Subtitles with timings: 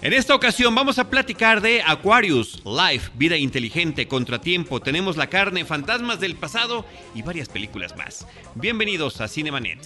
[0.00, 5.64] En esta ocasión vamos a platicar de Aquarius, Life, Vida Inteligente, Contratiempo, Tenemos la Carne,
[5.64, 6.84] Fantasmas del Pasado
[7.16, 8.24] y varias películas más.
[8.54, 9.80] Bienvenidos a Cinemanet.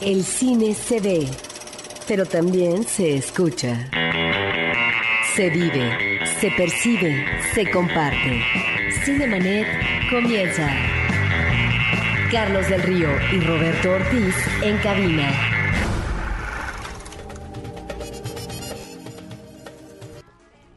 [0.00, 1.28] El cine se ve,
[2.08, 3.88] pero también se escucha.
[5.36, 8.42] Se vive, se percibe, se comparte.
[9.04, 9.68] Cinemanet
[10.10, 10.68] comienza.
[12.32, 15.49] Carlos del Río y Roberto Ortiz en cabina.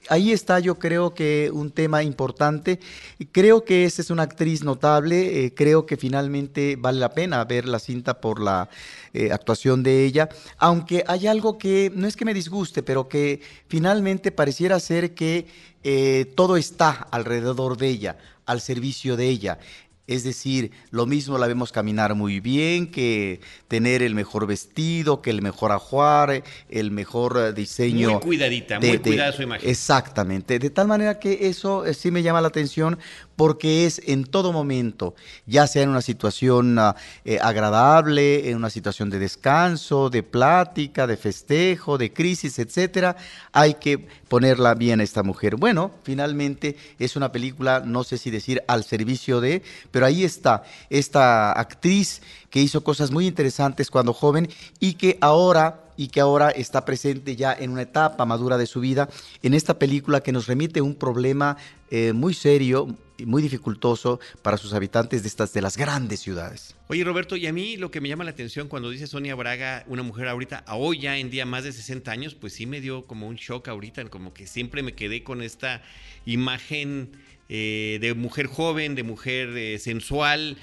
[0.08, 2.80] Ahí está yo creo que un tema importante.
[3.32, 5.44] Creo que esa es una actriz notable.
[5.44, 8.68] Eh, creo que finalmente vale la pena ver la cinta por la
[9.12, 10.28] eh, actuación de ella.
[10.58, 15.46] Aunque hay algo que no es que me disguste, pero que finalmente pareciera ser que
[15.84, 19.58] eh, todo está alrededor de ella, al servicio de ella.
[20.08, 25.28] Es decir, lo mismo la vemos caminar muy bien, que tener el mejor vestido, que
[25.28, 28.12] el mejor ajuar, el mejor diseño.
[28.12, 29.68] Muy cuidadita, de, muy cuidada su imagen.
[29.68, 30.58] Exactamente.
[30.58, 32.98] De tal manera que eso eh, sí me llama la atención
[33.38, 35.14] porque es en todo momento,
[35.46, 36.76] ya sea en una situación
[37.24, 43.16] eh, agradable, en una situación de descanso, de plática, de festejo, de crisis, etcétera,
[43.52, 45.54] hay que ponerla bien a esta mujer.
[45.54, 49.62] Bueno, finalmente es una película, no sé si decir al servicio de,
[49.92, 54.48] pero ahí está esta actriz que hizo cosas muy interesantes cuando joven
[54.80, 58.78] y que ahora y que ahora está presente ya en una etapa madura de su
[58.80, 59.10] vida
[59.42, 61.56] en esta película que nos remite un problema
[61.90, 66.76] eh, muy serio y muy dificultoso para sus habitantes de estas de las grandes ciudades.
[66.86, 69.84] Oye Roberto, y a mí lo que me llama la atención cuando dice Sonia Braga,
[69.88, 72.80] una mujer ahorita, a hoy ya en día más de 60 años, pues sí me
[72.80, 75.82] dio como un shock ahorita, como que siempre me quedé con esta
[76.26, 77.10] imagen
[77.48, 80.58] eh, de mujer joven, de mujer eh, sensual,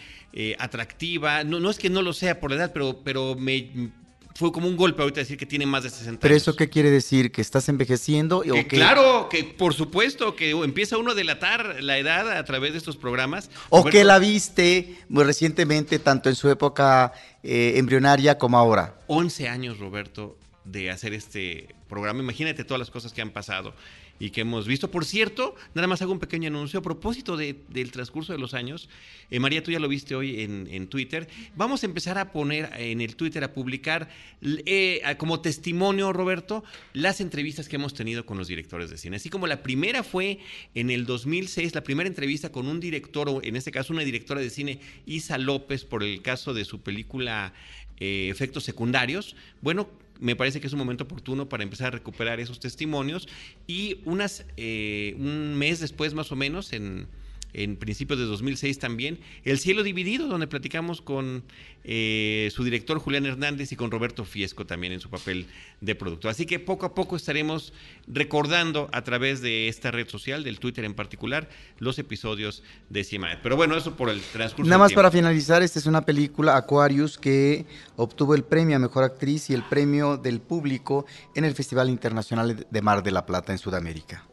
[0.60, 1.46] atractiva.
[1.46, 3.94] No, no es que no lo sea por la edad, pero, pero me
[4.36, 6.42] fue como un golpe ahorita decir que tiene más de 60 ¿Pero años.
[6.42, 7.32] eso qué quiere decir?
[7.32, 8.42] ¿Que estás envejeciendo?
[8.42, 8.68] Que, o que...
[8.68, 12.98] Claro, que por supuesto, que empieza uno a delatar la edad a través de estos
[12.98, 13.50] programas.
[13.70, 17.14] O Roberto, que la viste muy recientemente, tanto en su época
[17.44, 19.00] eh, embrionaria como ahora.
[19.08, 22.20] 11 años, Roberto, de hacer este programa.
[22.20, 23.74] Imagínate todas las cosas que han pasado
[24.20, 24.92] y que hemos visto.
[24.92, 28.54] Por cierto, nada más hago un pequeño anuncio a propósito de, del transcurso de los
[28.54, 28.90] años.
[29.30, 31.28] Eh, María, tú ya lo viste hoy en, en, Twitter.
[31.56, 34.10] Vamos a empezar a poner en el Twitter, a publicar
[34.42, 36.64] eh, como testimonio, Roberto,
[36.94, 39.18] las entrevistas que hemos tenido con los directores de cine.
[39.18, 40.40] Así como la primera fue
[40.76, 44.42] en el 2006, la primera entrevista con un director, o en este caso una directora
[44.42, 47.54] de cine, Isa López, por el caso de su película
[48.00, 49.36] eh, Efectos Secundarios.
[49.62, 49.90] Bueno,
[50.20, 53.28] me parece que es un momento oportuno para empezar a recuperar esos testimonios
[53.68, 57.08] y unas eh, un mes después más o menos en
[57.56, 59.20] en principios de 2006 también.
[59.44, 61.44] El cielo dividido, donde platicamos con
[61.84, 65.48] eh, su director Julián Hernández y con Roberto Fiesco también en su papel
[65.82, 66.32] de productor.
[66.32, 67.74] Así que poco a poco estaremos
[68.08, 71.48] recordando a través de esta red social, del Twitter en particular,
[71.80, 73.40] los episodios de Ciemanet.
[73.42, 74.70] Pero bueno, eso por el transcurso.
[74.70, 77.66] Nada más para finalizar, esta es una película, Aquarius, que
[77.96, 81.06] obtuvo el premio a Mejor Actriz y el premio del público
[81.36, 84.28] en el Festival Internacional de Mar de la Plata en Sudamérica.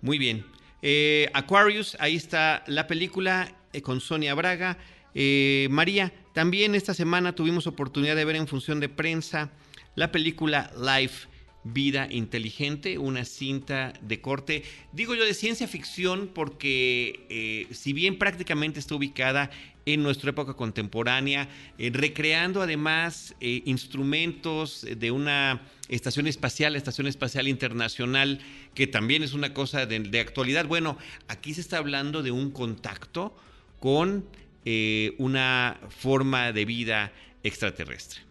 [0.00, 0.53] Muy bien.
[0.86, 4.76] Eh, Aquarius, ahí está la película eh, con Sonia Braga.
[5.14, 9.50] Eh, María, también esta semana tuvimos oportunidad de ver en función de prensa
[9.94, 11.28] la película Life.
[11.66, 18.80] Vida Inteligente, una cinta de corte, digo yo de ciencia ficción porque si bien prácticamente
[18.80, 19.50] está ubicada
[19.86, 21.48] en nuestra época contemporánea,
[21.78, 28.40] recreando además instrumentos de una Estación Espacial, Estación Espacial Internacional,
[28.74, 30.66] que también es una cosa de, actualidad.
[30.66, 30.96] Bueno,
[31.28, 33.36] aquí se está hablando de un contacto
[33.80, 34.24] con
[34.64, 38.22] eh, una forma de vida extraterrestre.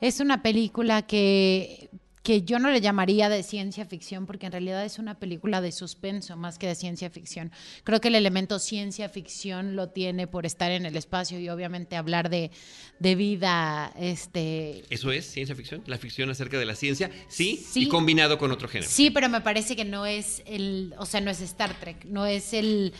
[0.00, 1.88] Es una película que
[2.26, 5.70] que yo no le llamaría de ciencia ficción porque en realidad es una película de
[5.70, 7.52] suspenso más que de ciencia ficción.
[7.84, 11.94] Creo que el elemento ciencia ficción lo tiene por estar en el espacio y obviamente
[11.94, 12.50] hablar de,
[12.98, 13.92] vida.
[13.96, 14.82] Este...
[14.90, 15.84] ¿Eso es ciencia ficción?
[15.86, 17.12] ¿La ficción acerca de la ciencia?
[17.28, 18.90] Sí, y combinado con otro género.
[18.90, 22.26] Sí, pero me parece que no es el, o sea, no es Star Trek, no
[22.26, 22.92] es el,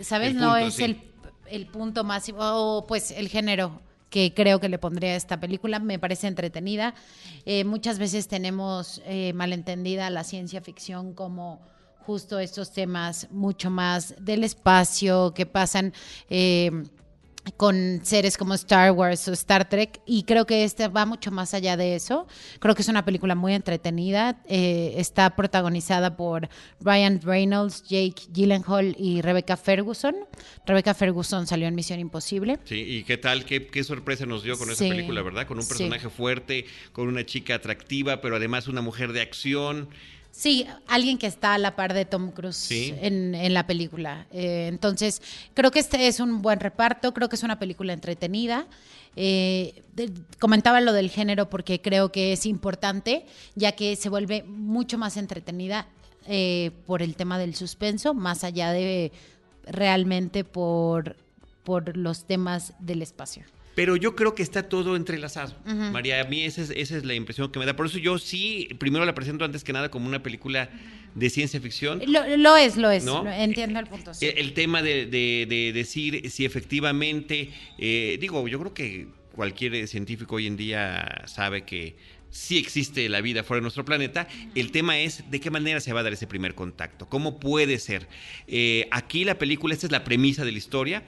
[0.00, 0.36] ¿sabes?
[0.36, 1.02] no es el,
[1.50, 5.78] el punto máximo, o pues el género que creo que le pondría a esta película.
[5.78, 6.94] Me parece entretenida.
[7.46, 11.60] Eh, muchas veces tenemos eh, malentendida la ciencia ficción como
[12.04, 15.94] justo estos temas mucho más del espacio que pasan.
[16.28, 16.70] Eh,
[17.56, 21.54] con seres como Star Wars o Star Trek y creo que este va mucho más
[21.54, 22.26] allá de eso.
[22.58, 24.42] Creo que es una película muy entretenida.
[24.46, 26.48] Eh, está protagonizada por
[26.80, 30.14] Ryan Reynolds, Jake Gyllenhaal y Rebecca Ferguson.
[30.66, 32.58] Rebecca Ferguson salió en Misión Imposible.
[32.64, 35.46] Sí, y qué tal, qué, sorpresa nos dio con esa película, ¿verdad?
[35.46, 39.88] Con un personaje fuerte, con una chica atractiva, pero además una mujer de acción.
[40.32, 44.26] Sí, alguien que está a la par de Tom Cruise en, la película.
[44.32, 45.20] Eh, entonces,
[45.54, 48.66] creo que este es un buen reparto, creo que es una película entretenida.
[49.16, 49.82] Eh,
[50.38, 55.16] comentaba lo del género porque creo que es importante, ya que se vuelve mucho más
[55.16, 55.88] entretenida
[56.26, 59.10] eh, por el tema del suspenso, más allá de
[59.66, 61.16] realmente por,
[61.64, 63.44] por los temas del espacio
[63.74, 65.54] pero yo creo que está todo entrelazado.
[65.64, 67.76] María, a mí esa es, esa es, la impresión que me da.
[67.76, 70.70] Por eso yo sí, primero la presento antes que nada como una película
[71.14, 72.00] de ciencia ficción.
[72.06, 73.06] Lo, es, lo es.
[73.06, 74.12] Entiendo el punto.
[74.20, 80.56] El, tema de, decir si efectivamente, eh, digo, yo creo que cualquier científico hoy en
[80.56, 81.96] día sabe que
[82.30, 84.28] sí existe la vida fuera de nuestro planeta.
[84.54, 87.78] El tema es de qué manera se va a dar ese primer contacto, cómo puede
[87.78, 88.08] ser.
[88.46, 91.02] Eh, aquí la película, esta es la premisa de la historia.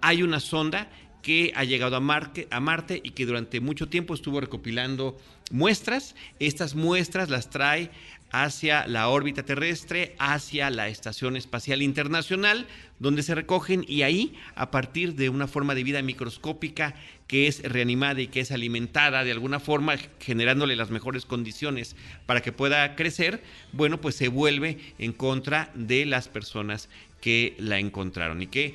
[0.00, 0.88] Hay una sonda
[1.22, 5.16] que ha llegado a, a Marte y que durante mucho tiempo estuvo recopilando
[5.50, 6.14] muestras.
[6.40, 7.90] Estas muestras las trae
[8.32, 12.66] hacia la órbita terrestre, hacia la Estación Espacial Internacional,
[12.98, 16.94] donde se recogen y ahí, a partir de una forma de vida microscópica
[17.26, 22.40] que es reanimada y que es alimentada de alguna forma, generándole las mejores condiciones para
[22.40, 23.42] que pueda crecer,
[23.72, 26.88] bueno, pues se vuelve en contra de las personas
[27.22, 28.74] que la encontraron y que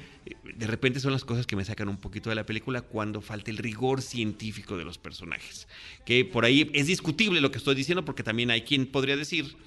[0.56, 3.52] de repente son las cosas que me sacan un poquito de la película cuando falta
[3.52, 5.68] el rigor científico de los personajes.
[6.06, 9.58] Que por ahí es discutible lo que estoy diciendo porque también hay quien podría decir,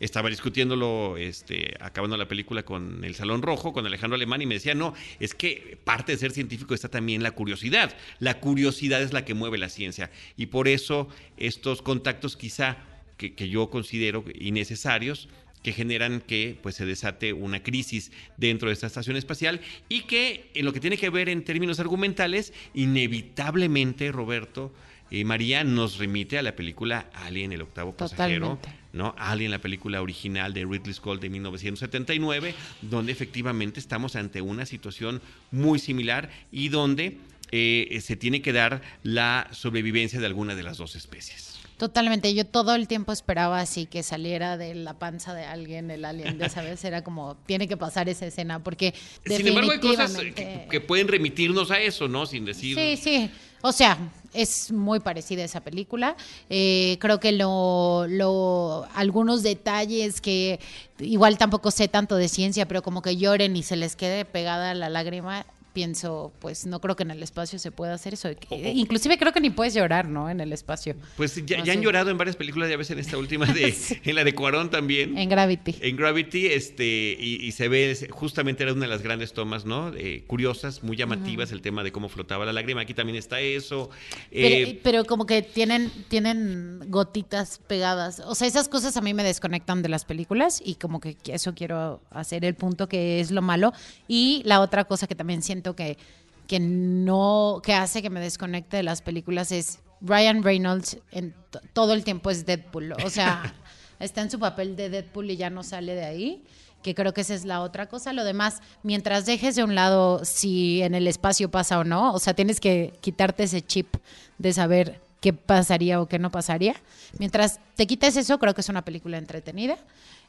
[0.00, 4.54] estaba discutiéndolo, este, acabando la película con El Salón Rojo, con Alejandro Alemán, y me
[4.54, 7.94] decía, no, es que parte de ser científico está también la curiosidad.
[8.20, 10.10] La curiosidad es la que mueve la ciencia.
[10.38, 12.78] Y por eso estos contactos quizá
[13.18, 15.28] que yo considero innecesarios,
[15.62, 20.50] que generan que pues, se desate una crisis dentro de esta estación espacial y que
[20.54, 24.72] en lo que tiene que ver en términos argumentales, inevitablemente, Roberto,
[25.10, 28.58] y María nos remite a la película Alien, el octavo pasajero,
[28.92, 29.14] ¿no?
[29.18, 35.20] Alien, la película original de Ridley Scott de 1979, donde efectivamente estamos ante una situación
[35.50, 37.18] muy similar y donde
[37.50, 41.59] eh, se tiene que dar la sobrevivencia de alguna de las dos especies.
[41.80, 46.04] Totalmente, yo todo el tiempo esperaba así que saliera de la panza de alguien el
[46.04, 48.92] alien, de esa vez era como, tiene que pasar esa escena, porque
[49.24, 52.26] Sin embargo hay cosas que, pueden remitirnos a eso, ¿no?
[52.26, 52.76] Sin decir...
[52.76, 53.30] Sí, sí,
[53.62, 53.96] o sea,
[54.34, 56.16] es muy parecida a esa película.
[56.50, 60.60] Eh, creo que lo, lo, algunos detalles que
[60.98, 64.74] igual tampoco sé tanto de ciencia, pero como que lloren y se les quede pegada
[64.74, 65.46] la lágrima,
[65.80, 68.28] pienso, pues no creo que en el espacio se pueda hacer eso.
[68.50, 70.28] Inclusive creo que ni puedes llorar, ¿no?
[70.28, 70.94] En el espacio.
[71.16, 74.22] Pues ya, han llorado en varias películas, ya ves en esta última de, en la
[74.22, 75.16] de Cuarón también.
[75.16, 75.76] En Gravity.
[75.80, 76.84] En Gravity, este,
[77.18, 79.90] y, se ve, justamente era una de las grandes tomas, ¿no?
[79.96, 82.82] Eh, curiosas, muy llamativas, el tema de cómo flotaba la lágrima.
[82.82, 83.88] Aquí también está eso.
[84.30, 88.20] Eh, pero, como que tienen, tienen gotitas pegadas.
[88.26, 91.54] O sea, esas cosas a mí me desconectan de las películas y como que eso
[91.54, 93.72] quiero hacer el punto que es lo malo.
[94.08, 95.98] Y la otra cosa que también siento que,
[96.46, 101.34] que no, que hace que me desconecte de las películas es Ryan Reynolds en
[101.72, 102.92] todo el tiempo es Deadpool.
[103.04, 103.54] O sea,
[104.00, 106.42] está en su papel de Deadpool y ya no sale de ahí
[106.82, 108.12] que creo que esa es la otra cosa.
[108.12, 112.18] Lo demás, mientras dejes de un lado si en el espacio pasa o no, o
[112.18, 113.96] sea, tienes que quitarte ese chip
[114.38, 116.74] de saber qué pasaría o qué no pasaría.
[117.18, 119.76] Mientras te quites eso, creo que es una película entretenida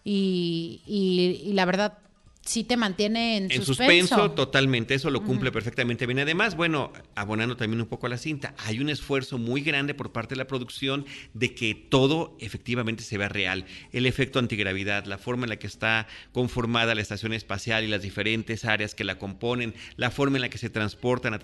[0.03, 1.97] y, y la verdad
[2.43, 4.31] sí te mantiene en, en suspenso.
[4.31, 6.19] totalmente, eso lo cumple perfectamente bien.
[6.19, 10.11] Además, bueno, abonando también un poco a la cinta, hay un esfuerzo muy grande por
[10.11, 13.65] parte de la producción de que todo efectivamente se vea real.
[13.91, 18.01] El efecto antigravidad, la forma en la que está conformada la estación espacial y las
[18.01, 21.39] diferentes áreas que la componen, la forma en la que se transportan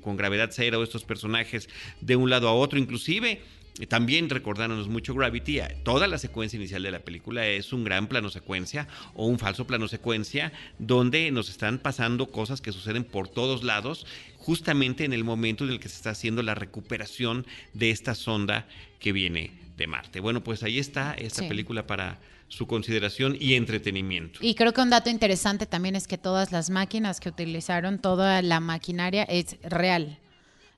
[0.00, 1.68] con gravedad cero estos personajes
[2.00, 3.40] de un lado a otro, inclusive
[3.88, 8.30] también recordándonos mucho Gravity, toda la secuencia inicial de la película es un gran plano
[8.30, 13.64] secuencia o un falso plano secuencia donde nos están pasando cosas que suceden por todos
[13.64, 14.06] lados,
[14.38, 18.66] justamente en el momento en el que se está haciendo la recuperación de esta sonda
[18.98, 20.20] que viene de Marte.
[20.20, 22.18] Bueno, pues ahí está esta película para
[22.48, 24.38] su consideración y entretenimiento.
[24.40, 28.40] Y creo que un dato interesante también es que todas las máquinas que utilizaron, toda
[28.40, 30.18] la maquinaria es real.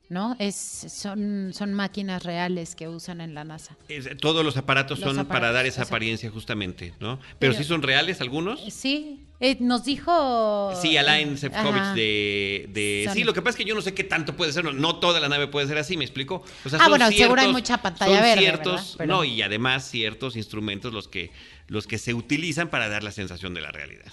[0.08, 0.36] ¿No?
[0.38, 3.76] Es, son, son máquinas reales que usan en la NASA.
[4.20, 7.18] todos los aparatos son para dar esa apariencia justamente, ¿no?
[7.38, 8.60] Pero, sí son reales algunos.
[8.72, 10.72] Sí, eh, nos dijo...
[10.80, 12.68] Sí, Alain Sefcovic de...
[12.70, 14.96] de sí, lo que pasa es que yo no sé qué tanto puede ser, no,
[14.96, 16.42] toda la nave puede ser así, ¿me explico?
[16.78, 21.30] ah, bueno, seguro hay mucha pantalla verde, ciertos, No, y además ciertos instrumentos los que,
[21.66, 24.12] los que se utilizan para dar la sensación de la realidad.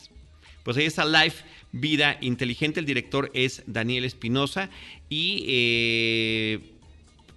[0.63, 1.43] Pues ahí está Life
[1.75, 2.79] Vida Inteligente.
[2.79, 4.69] El director es Daniel Espinosa.
[5.09, 6.59] Y eh,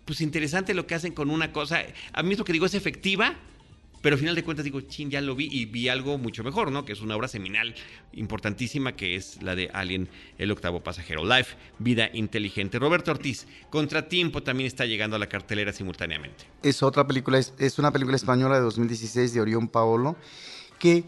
[0.04, 1.83] pues interesante lo que hacen con una cosa.
[2.12, 3.37] A mí lo que digo es efectiva.
[4.00, 6.71] Pero al final de cuentas digo, chin, ya lo vi y vi algo mucho mejor,
[6.71, 6.85] ¿no?
[6.85, 7.75] Que es una obra seminal
[8.12, 11.25] importantísima que es la de Alien, el octavo pasajero.
[11.25, 12.78] Life, vida inteligente.
[12.78, 16.45] Roberto Ortiz, Contratiempo también está llegando a la cartelera simultáneamente.
[16.62, 20.16] Es otra película, es, es una película española de 2016 de Orión Paolo,
[20.78, 21.02] que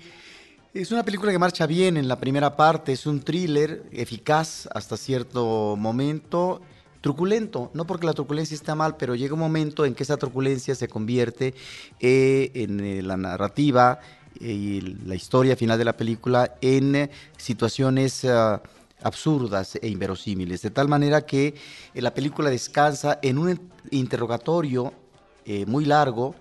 [0.72, 4.96] es una película que marcha bien en la primera parte, es un thriller eficaz hasta
[4.96, 6.60] cierto momento,
[7.00, 10.76] truculento, no porque la truculencia está mal, pero llega un momento en que esa truculencia
[10.76, 11.54] se convierte
[11.98, 13.98] eh, en eh, la narrativa
[14.40, 18.62] eh, y la historia final de la película en situaciones ah,
[19.02, 21.54] absurdas e inverosímiles, de tal manera que
[21.94, 24.92] la película descansa en un interrogatorio
[25.66, 26.36] muy largo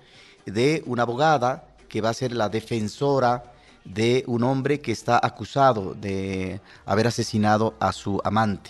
[0.45, 3.53] de una abogada que va a ser la defensora
[3.89, 8.69] de un hombre que está acusado de haber asesinado a su amante.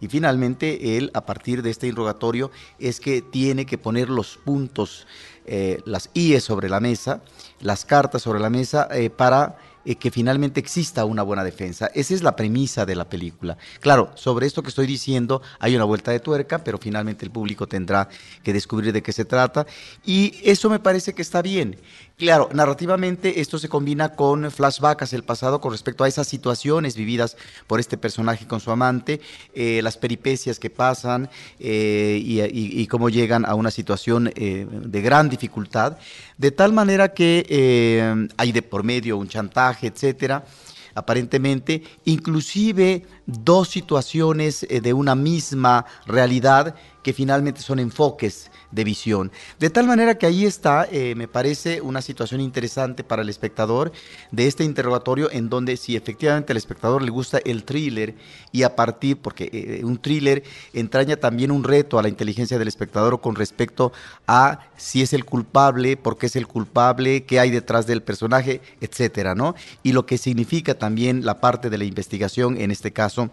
[0.00, 5.06] Y finalmente él, a partir de este interrogatorio, es que tiene que poner los puntos,
[5.46, 7.22] eh, las IE sobre la mesa,
[7.60, 11.90] las cartas sobre la mesa, eh, para eh, que finalmente exista una buena defensa.
[11.94, 13.56] Esa es la premisa de la película.
[13.80, 17.66] Claro, sobre esto que estoy diciendo hay una vuelta de tuerca, pero finalmente el público
[17.66, 18.08] tendrá
[18.42, 19.66] que descubrir de qué se trata.
[20.04, 21.78] Y eso me parece que está bien.
[22.18, 26.96] Claro, narrativamente esto se combina con flashbacks hacia el pasado con respecto a esas situaciones
[26.96, 27.36] vividas
[27.68, 29.20] por este personaje con su amante,
[29.54, 35.28] eh, las peripecias que pasan eh, y, cómo llegan a una situación eh, de gran
[35.28, 35.96] dificultad,
[36.38, 40.44] de tal manera que hay de por medio un chantaje, etcétera
[40.96, 46.74] aparentemente, inclusive dos situaciones de una misma realidad
[47.08, 49.32] que finalmente son enfoques de visión.
[49.58, 53.92] De tal manera que ahí está, eh, me parece una situación interesante para el espectador
[54.30, 58.14] de este interrogatorio en donde si efectivamente al espectador le gusta el thriller
[58.52, 60.42] y a partir, porque eh, un thriller
[60.74, 63.90] entraña también un reto a la inteligencia del espectador con respecto
[64.26, 68.60] a si es el culpable, por qué es el culpable, qué hay detrás del personaje,
[68.82, 69.54] etcétera, ¿no?
[69.82, 73.30] Y lo que significa también la parte de la investigación, en este caso,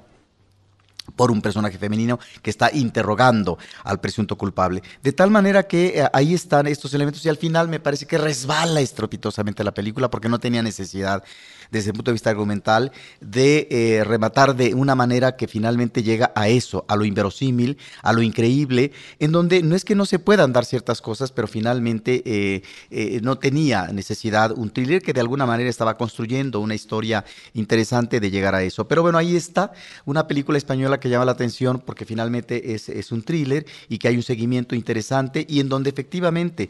[1.16, 4.82] por un personaje femenino que está interrogando al presunto culpable.
[5.04, 8.18] De tal manera que eh, ahí están estos elementos y al final me parece que
[8.18, 11.24] resbala estropitosamente la película porque no tenía necesidad
[11.72, 12.92] desde el punto de vista argumental,
[13.22, 18.14] de eh, rematar de una manera que finalmente llega a eso, a lo inverosímil, a
[18.14, 22.22] lo increíble, en donde no es que no se puedan dar ciertas cosas, pero finalmente
[22.26, 27.26] eh, eh, no tenía necesidad un thriller que de alguna manera estaba construyendo una historia
[27.54, 28.88] interesante de llegar a eso.
[28.88, 29.72] Pero bueno, ahí está
[30.06, 34.08] una película española que llama la atención porque finalmente es, es un thriller y que
[34.08, 36.70] hay un seguimiento interesante y en donde efectivamente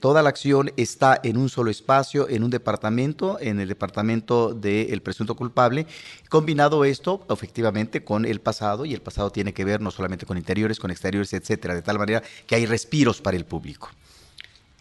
[0.00, 5.02] toda la acción está en un solo espacio, en un departamento, en el departamento del
[5.02, 5.86] presunto culpable.
[6.28, 10.36] Combinado esto, efectivamente, con el pasado, y el pasado tiene que ver no solamente con
[10.36, 13.90] interiores, con exteriores, etcétera, de tal manera que hay respiros para el público.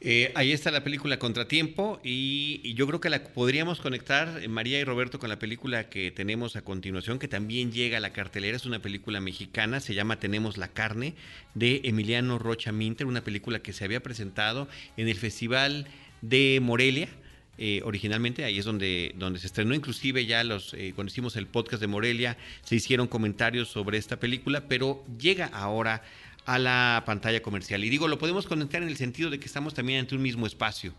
[0.06, 4.78] Eh, ahí está la película Contratiempo y, yo creo que la podríamos conectar, eh, María
[4.78, 8.58] y Roberto, con la película que tenemos a continuación, que también llega a la cartelera.
[8.58, 11.16] Es una película mexicana, se llama Tenemos la carne,
[11.54, 14.68] de Emiliano Rocha Minter, una película que se había presentado
[14.98, 15.88] en el Festival
[16.22, 17.08] de Morelia.
[17.58, 21.82] Eh, originalmente, ahí es donde, donde se estrenó, inclusive ya los, cuando hicimos el podcast
[21.82, 26.02] de Morelia, se hicieron comentarios sobre esta película, pero llega ahora
[26.46, 27.84] a la pantalla comercial.
[27.84, 30.46] Y digo, lo podemos conectar en el sentido de que estamos también ante un mismo
[30.46, 30.94] espacio.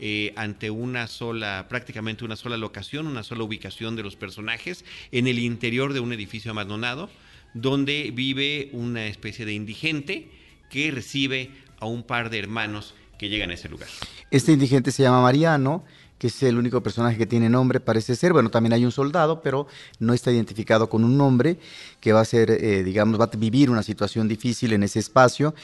[0.00, 5.28] Eh, ante una sola, prácticamente una sola locación, una sola ubicación de los personajes en
[5.28, 7.10] el interior de un edificio abandonado,
[7.54, 10.28] donde vive una especie de indigente
[10.68, 12.94] que recibe a un par de hermanos
[13.28, 13.88] que a ese lugar.
[14.30, 15.84] Este indigente se llama Mariano
[16.18, 18.32] que es el único personaje que tiene nombre, parece ser.
[18.32, 19.66] Bueno, también hay un soldado, pero
[19.98, 21.58] no está identificado con un nombre,
[22.00, 25.54] que va a ser, eh, digamos, va a vivir una situación difícil en ese espacio.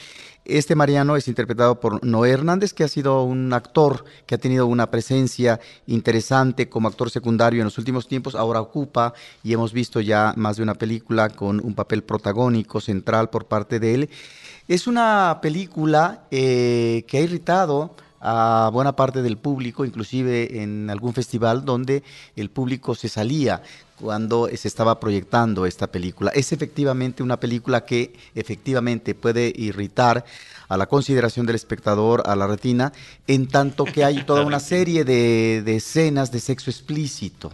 [0.43, 4.65] Este Mariano es interpretado por Noé Hernández, que ha sido un actor que ha tenido
[4.67, 8.35] una presencia interesante como actor secundario en los últimos tiempos.
[8.35, 9.13] Ahora ocupa,
[9.43, 13.79] y hemos visto ya más de una película con un papel protagónico, central por parte
[13.79, 14.09] de él.
[14.71, 21.13] Es una película eh, que ha irritado a buena parte del público, inclusive en algún
[21.13, 22.03] festival donde
[22.37, 23.63] el público se salía
[23.99, 26.31] cuando se estaba proyectando esta película.
[26.33, 30.23] Es efectivamente una película que efectivamente puede irritar
[30.69, 32.93] a la consideración del espectador, a la retina,
[33.27, 37.51] en tanto que hay toda una serie de, de escenas de sexo explícito.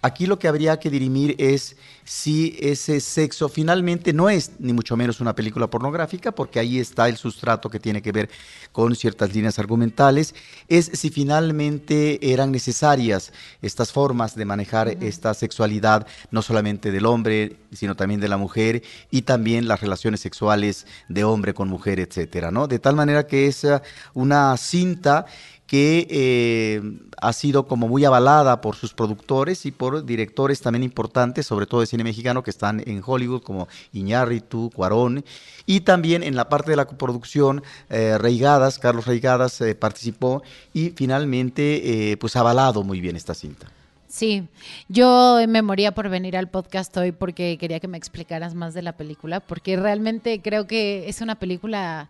[0.00, 4.96] Aquí lo que habría que dirimir es si ese sexo finalmente no es ni mucho
[4.96, 8.30] menos una película pornográfica, porque ahí está el sustrato que tiene que ver
[8.70, 10.36] con ciertas líneas argumentales,
[10.68, 17.56] es si finalmente eran necesarias estas formas de manejar esta sexualidad, no solamente del hombre,
[17.72, 22.52] sino también de la mujer, y también las relaciones sexuales de hombre con mujer, etcétera,
[22.52, 22.68] ¿no?
[22.68, 23.66] De tal manera que es
[24.14, 25.26] una cinta
[25.68, 26.82] que eh,
[27.20, 31.82] ha sido como muy avalada por sus productores y por directores también importantes, sobre todo
[31.82, 35.26] de cine mexicano, que están en Hollywood, como Iñárritu, Cuarón,
[35.66, 40.42] y también en la parte de la coproducción, eh, Reigadas, Carlos Reigadas eh, participó
[40.72, 43.70] y finalmente pues ha avalado muy bien esta cinta.
[44.08, 44.48] Sí,
[44.88, 48.80] yo me moría por venir al podcast hoy porque quería que me explicaras más de
[48.80, 52.08] la película, porque realmente creo que es una película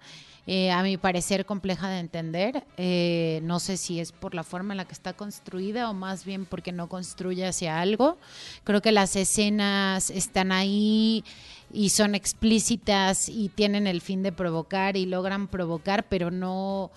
[0.51, 2.65] eh, a mi parecer compleja de entender.
[2.79, 6.25] Eh, no sé si es por la forma en la que está construida o más
[6.25, 8.17] bien porque no construye hacia algo.
[8.65, 11.23] Creo que las escenas están ahí
[11.71, 16.91] y son explícitas y tienen el fin de provocar y logran provocar, pero no,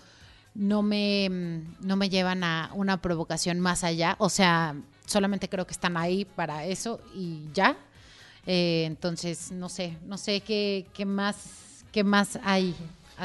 [0.55, 1.27] no, me,
[1.81, 4.15] no me llevan a una provocación más allá.
[4.19, 7.75] O sea, solamente creo que están ahí para eso y ya.
[8.45, 12.73] Eh, entonces, no sé, no sé qué, qué más, qué más hay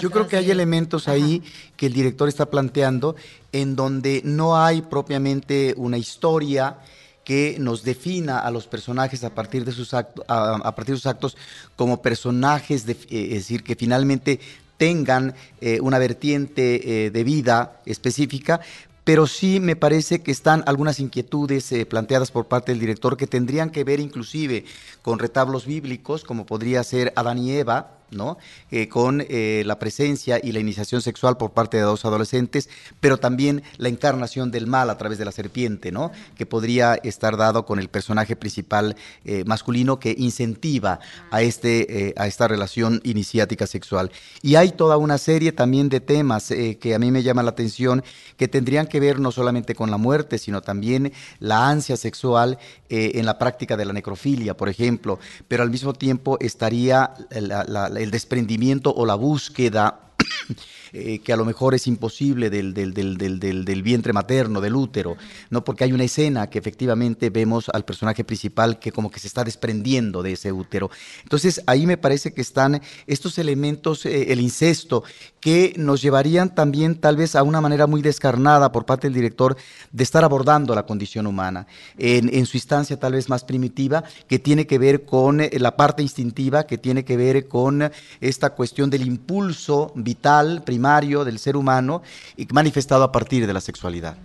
[0.01, 1.43] yo creo que hay elementos ahí
[1.77, 3.17] que el director está planteando
[3.53, 6.79] en donde no hay propiamente una historia
[7.27, 11.07] que nos defina a los personajes a partir de sus, actos, a, partir de sus
[11.07, 11.37] actos
[11.75, 14.39] como personajes, de, eh, es decir, que finalmente
[14.77, 18.61] tengan eh, una vertiente eh, de vida específica,
[19.03, 23.71] pero sí me parece que están algunas inquietudes planteadas por parte del director que tendrían
[23.71, 24.65] que ver inclusive
[25.03, 28.39] con retablos bíblicos, como podría ser Adán y Eva, ¿no?
[28.71, 32.69] Eh, con eh, la presencia y la iniciación sexual por parte de dos adolescentes,
[33.01, 36.13] pero también la encarnación del mal a través de la serpiente, ¿no?
[36.37, 42.27] Que podría estar dado con el personaje principal eh, masculino que incentiva a, este, a
[42.27, 44.11] esta relación iniciática sexual.
[44.43, 48.05] Y hay toda una serie también de temas que a mí me llama la atención
[48.37, 53.27] que tendrían que ver no solamente con la muerte, sino también la ansia sexual en
[53.27, 58.93] la práctica de la necrofilia, por ejemplo, pero al mismo tiempo estaría la el desprendimiento
[58.95, 60.07] o la búsqueda
[60.93, 65.17] eh, que a lo mejor es imposible del, del, del, del, vientre materno, del útero,
[65.51, 65.65] ¿no?
[65.65, 69.45] Porque hay una escena que efectivamente vemos al personaje principal que como que se está
[69.45, 70.91] desprendiendo de ese útero.
[71.23, 75.05] Entonces ahí me parece que están estos elementos, eh, el incesto,
[75.47, 79.57] que nos llevarían también tal vez a una manera muy descarnada por parte del director
[79.93, 84.67] de estar abordando la condición humana en, su instancia tal vez más primitiva, que tiene
[84.67, 89.07] que ver con eh, la parte instintiva, que tiene que ver con esta cuestión del
[89.07, 92.03] impulso vital, primario del ser humano,
[92.51, 94.17] manifestado a partir de la sexualidad.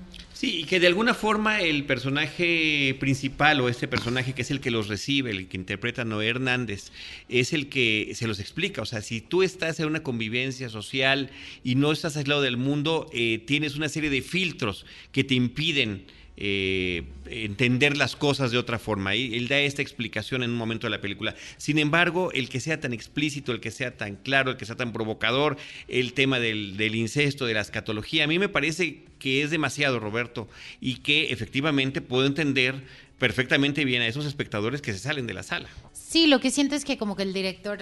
[0.42, 4.60] Sí, y que de alguna forma el personaje principal o este personaje que es el
[4.60, 6.92] que los recibe, el que interpreta Noé Hernández,
[7.30, 8.82] es el que se los explica.
[8.82, 11.30] O sea, si tú estás en una convivencia social
[11.64, 16.08] y no estás aislado del mundo, eh, tienes una serie de filtros que te impiden
[16.44, 19.16] eh, entender las cosas de otra forma.
[19.16, 21.36] Y él da esta explicación en un momento de la película.
[21.58, 24.76] Sin embargo, el que sea tan explícito, el que sea tan claro, el que sea
[24.76, 29.44] tan provocador, el tema del, del incesto, de la escatología, a mí me parece que
[29.44, 30.50] es demasiado, Roberto,
[30.80, 32.74] y que efectivamente puedo entender
[33.20, 35.70] perfectamente bien a esos espectadores que se salen de la sala.
[35.94, 37.78] Sí, lo que siento es que como que el director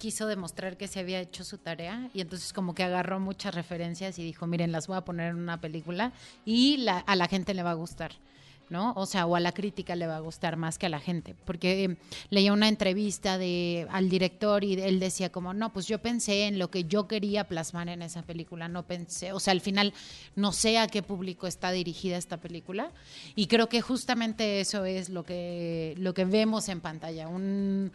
[0.00, 4.18] quiso demostrar que se había hecho su tarea y entonces como que agarró muchas referencias
[4.18, 6.12] y dijo, miren, las voy a poner en una película
[6.46, 8.12] y a la gente le va a gustar.
[8.70, 8.92] ¿no?
[8.96, 11.34] O sea, o a la crítica le va a gustar más que a la gente,
[11.44, 11.96] porque eh,
[12.30, 16.58] leía una entrevista de al director y él decía como, no, pues yo pensé en
[16.58, 19.92] lo que yo quería plasmar en esa película, no pensé, o sea, al final
[20.36, 22.92] no sé a qué público está dirigida esta película
[23.34, 27.90] y creo que justamente eso es lo que lo que vemos en pantalla, un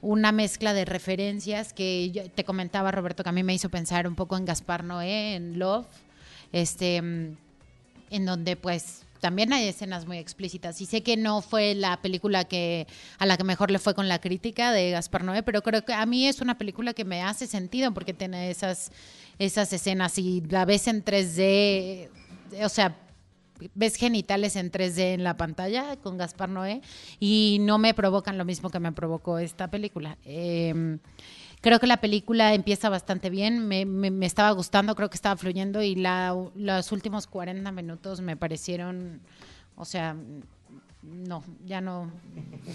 [0.00, 4.06] una mezcla de referencias que yo te comentaba Roberto que a mí me hizo pensar
[4.06, 5.86] un poco en Gaspar Noé, en Love,
[6.52, 10.80] este, en donde pues también hay escenas muy explícitas.
[10.80, 12.86] Y sé que no fue la película que
[13.18, 15.92] a la que mejor le fue con la crítica de Gaspar Noé, pero creo que
[15.92, 18.92] a mí es una película que me hace sentido porque tiene esas,
[19.38, 22.08] esas escenas y la ves en 3D,
[22.62, 22.96] o sea,
[23.74, 26.80] ves genitales en 3D en la pantalla con Gaspar Noé
[27.20, 30.18] y no me provocan lo mismo que me provocó esta película.
[30.24, 30.98] Em,
[31.60, 35.82] creo que la película empieza bastante bien, me, me, estaba gustando, creo que estaba fluyendo
[35.82, 39.20] y la, los últimos 40 minutos me parecieron,
[39.76, 40.16] o sea,
[41.10, 42.10] no, ya no,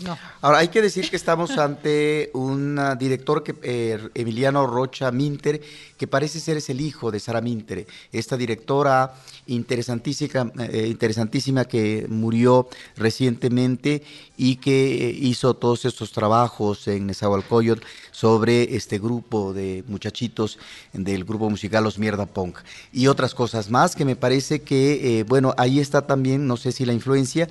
[0.03, 0.17] no.
[0.41, 5.61] Ahora, hay que decir que estamos ante un director, que eh, Emiliano Rocha Minter,
[5.97, 9.13] que parece ser es el hijo de Sara Minter, esta directora
[9.47, 14.03] interesantísima, eh, interesantísima que murió recientemente
[14.37, 20.57] y que hizo todos estos trabajos en Nezahualcóyotl sobre este grupo de muchachitos
[20.93, 22.59] del grupo musical Los Mierda Punk
[22.91, 26.71] y otras cosas más que me parece que, eh, bueno, ahí está también, no sé
[26.71, 27.47] si la influencia,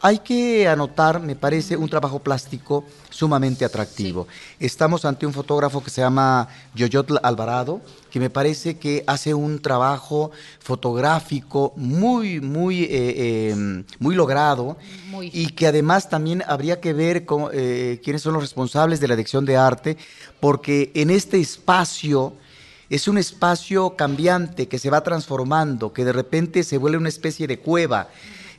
[0.00, 4.28] hay que anotar, me parece, un trabajo plástico sumamente atractivo.
[4.60, 7.80] Estamos ante un fotógrafo que se llama Yoyotl Alvarado,
[8.10, 10.30] que me parece que hace un trabajo
[10.60, 14.76] fotográfico muy, muy, eh, em, muy logrado
[15.32, 19.16] y que además también habría que ver con, eh, quiénes son los responsables de la
[19.16, 19.96] dirección de arte,
[20.38, 22.34] porque en este espacio
[22.88, 27.46] es un espacio cambiante que se va transformando, que de repente se vuelve una especie
[27.48, 28.08] de cueva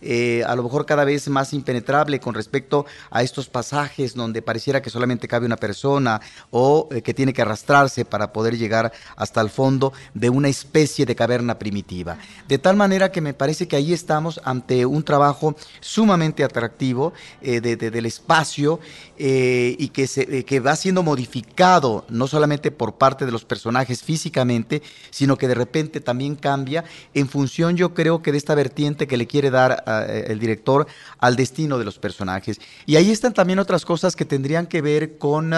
[0.01, 4.81] eh, a lo mejor cada vez más impenetrable con respecto a estos pasajes donde pareciera
[4.81, 9.41] que solamente cabe una persona o eh, que tiene que arrastrarse para poder llegar hasta
[9.41, 12.17] el fondo de una especie de caverna primitiva.
[12.47, 17.59] De tal manera que me parece que ahí estamos ante un trabajo sumamente atractivo eh,
[17.59, 18.79] del espacio
[19.17, 24.81] y que, se, que va siendo modificado no solamente por parte de los personajes físicamente,
[25.09, 29.17] sino que de repente también cambia en función yo creo que de esta vertiente que
[29.17, 32.59] le quiere dar eh, el director al destino de los personajes.
[32.85, 35.53] Y ahí están también otras cosas que tendrían que ver con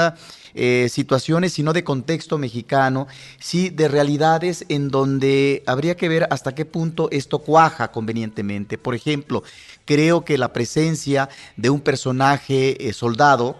[0.53, 3.07] eh, situaciones, si no de contexto mexicano,
[3.39, 8.77] sí de realidades en donde habría que ver hasta qué punto esto cuaja convenientemente.
[8.77, 9.43] Por ejemplo,
[9.85, 13.57] creo que la presencia de un personaje eh, soldado,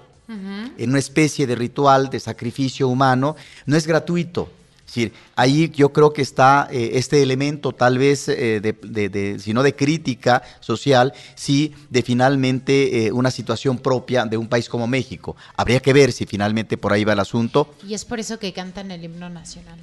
[0.78, 4.50] en una especie de ritual de sacrificio humano, no es gratuito
[4.92, 9.64] decir, ahí yo creo que está eh, este elemento tal vez, eh, de, si no
[9.64, 15.36] de crítica social, sí de finalmente eh, una situación propia de un país como México.
[15.56, 17.74] Habría que ver si finalmente por ahí va el asunto.
[17.88, 19.80] Y es por eso que cantan el himno nacional.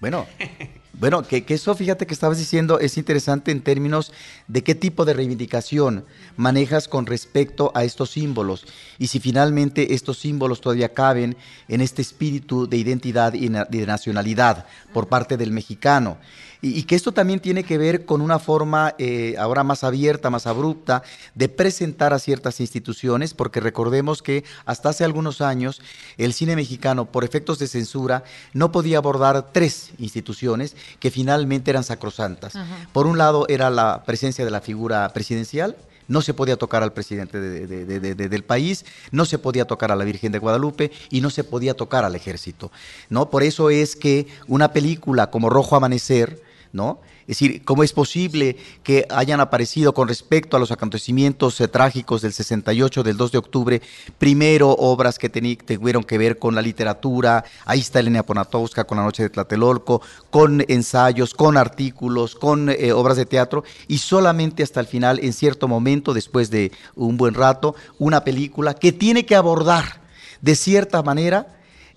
[0.00, 0.26] Bueno,
[0.98, 4.12] Bueno, que, eso, fíjate que estabas diciendo, es interesante en términos
[4.46, 6.04] de qué tipo de reivindicación
[6.36, 8.66] manejas con respecto a estos símbolos.
[8.98, 11.36] Y si finalmente estos símbolos todavía caben
[11.68, 16.18] en este espíritu de identidad y de nacionalidad por parte del mexicano.
[16.64, 20.46] Y, que esto también tiene que ver con una forma eh, ahora más abierta, más
[20.46, 21.02] abrupta
[21.34, 25.82] de presentar a ciertas instituciones, porque recordemos que hasta hace algunos años
[26.18, 31.84] el cine mexicano, por efectos de censura, no podía abordar tres instituciones que finalmente eran
[31.84, 32.54] sacrosantas.
[32.92, 35.76] Por un lado era la presencia de la figura presidencial,
[36.08, 40.32] no se podía tocar al presidente del país, no se podía tocar a la Virgen
[40.32, 42.70] de Guadalupe y no se podía tocar al ejército.
[43.08, 43.30] ¿no?
[43.30, 46.42] Por eso es que una película como Rojo Amanecer,
[46.72, 47.00] ¿no?
[47.22, 52.22] Es decir, ¿cómo es posible que hayan aparecido con respecto a los acontecimientos eh, trágicos
[52.22, 53.82] del 68, del 2 de octubre,
[54.18, 59.04] primero obras que tuvieron que ver con la literatura, ahí está Elena Ponatowska con La
[59.04, 64.80] Noche de Tlatelolco, con ensayos, con artículos, con eh, obras de teatro, y solamente hasta
[64.80, 69.36] el final, en cierto momento, después de un buen rato, una película que tiene que
[69.36, 70.00] abordar
[70.40, 71.46] de cierta manera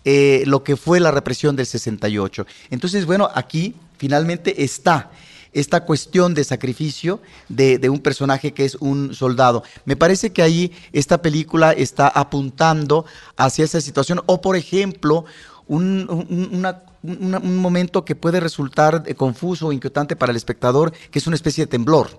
[0.07, 2.45] eh, lo que fue la represión del 68.
[2.69, 5.11] Entonces, bueno, aquí finalmente está
[5.55, 9.63] esta cuestión de sacrificio de, un personaje que es un soldado.
[9.85, 13.05] Me parece que ahí esta película está apuntando
[13.37, 14.21] hacia esa situación.
[14.25, 15.23] O, por ejemplo,
[15.67, 16.61] un,
[17.01, 21.71] momento que puede resultar confuso o inquietante para el espectador, que es una especie de
[21.71, 22.09] temblor.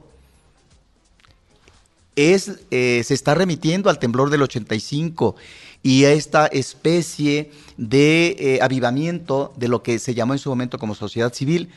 [2.17, 5.37] Es, eh, se está remitiendo al temblor del 85
[5.83, 10.79] y a esta especie de eh, avivamiento de lo que se llamó en su momento
[10.79, 11.71] como sociedad civil.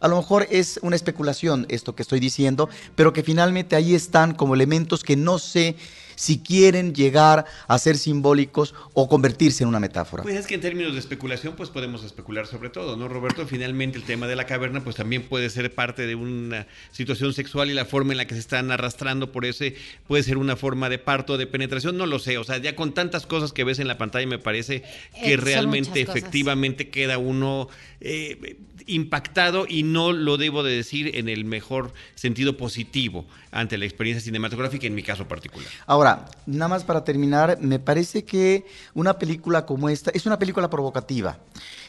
[0.00, 4.34] A lo mejor es una especulación esto que estoy diciendo, pero que finalmente ahí están
[4.34, 5.76] como elementos que no sé
[6.16, 10.22] si quieren llegar a ser simbólicos o convertirse en una metáfora.
[10.22, 13.46] Pues es que en términos de especulación, pues podemos especular sobre todo, ¿no, Roberto?
[13.46, 17.70] Finalmente el tema de la caverna, pues también puede ser parte de una situación sexual
[17.70, 20.88] y la forma en la que se están arrastrando por ese, puede ser una forma
[20.88, 23.78] de parto, de penetración, no lo sé, o sea, ya con tantas cosas que ves
[23.78, 24.82] en la pantalla me parece
[25.22, 27.68] que realmente efectivamente queda uno
[28.00, 33.84] eh, impactado y no lo debo de decir en el mejor sentido positivo ante la
[33.84, 35.68] experiencia cinematográfica en mi caso particular.
[35.86, 40.68] Ahora, nada más para terminar, me parece que una película como esta es una película
[40.68, 41.38] provocativa,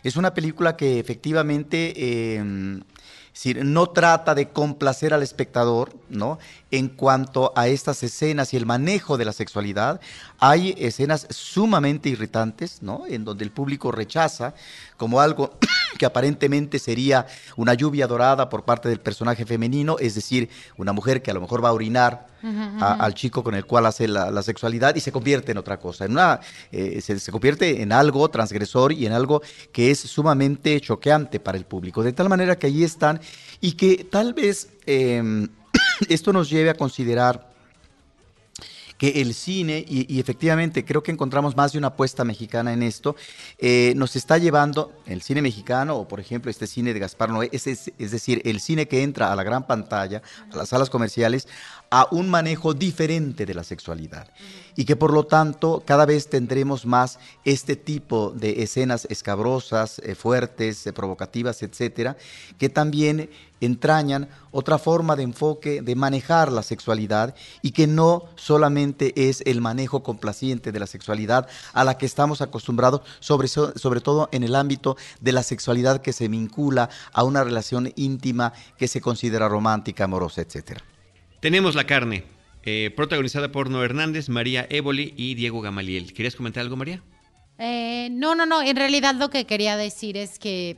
[0.04, 1.94] es una película que efectivamente...
[1.96, 2.82] Eh,
[3.64, 6.40] no trata de complacer al espectador, ¿no?
[6.72, 10.00] En cuanto a estas escenas y el manejo de la sexualidad,
[10.40, 13.04] hay escenas sumamente irritantes, ¿no?
[13.08, 14.54] En donde el público rechaza
[14.98, 15.58] como algo
[15.98, 21.22] que aparentemente sería una lluvia dorada por parte del personaje femenino, es decir, una mujer
[21.22, 22.28] que a lo mejor va a orinar
[22.80, 26.12] al chico con el cual hace la, sexualidad y se convierte en otra cosa, en
[26.12, 26.40] una,
[26.72, 31.66] eh, se, convierte en algo transgresor y en algo que es sumamente choqueante para el
[31.66, 33.20] público, de tal manera que ahí están
[33.62, 35.48] y que tal vez em,
[36.10, 37.55] esto nos lleve a considerar
[38.98, 43.16] que el cine, y, efectivamente creo que encontramos más de una apuesta mexicana en esto,
[43.58, 47.50] eh, nos está llevando, el cine mexicano, o por ejemplo este cine de Gaspar Noé,
[47.52, 51.48] es, es, decir, el cine que entra a la gran pantalla, a las salas comerciales,
[51.90, 54.28] a un manejo diferente de la sexualidad.
[54.76, 60.16] Y que por lo tanto cada vez tendremos más este tipo de escenas escabrosas, eh,
[60.16, 62.18] fuertes, eh, provocativas, etcétera,
[62.58, 63.30] que también
[63.62, 69.62] entrañan otra forma de enfoque de manejar la sexualidad y que no solamente es el
[69.62, 74.56] manejo complaciente de la sexualidad a la que estamos acostumbrados, sobre, sobre todo en el
[74.56, 80.04] ámbito de la sexualidad que se vincula a una relación íntima que se considera romántica,
[80.04, 80.84] amorosa, etcétera.
[81.46, 82.24] Tenemos La Carne,
[82.64, 86.12] eh, protagonizada por No Hernández, María Évoli y Diego Gamaliel.
[86.12, 87.04] ¿Querías comentar algo, María?
[87.60, 88.64] Eh, no, no, no.
[88.64, 90.76] En realidad lo que quería decir es que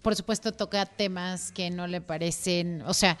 [0.00, 3.18] por supuesto toca temas que no le parecen, o sea,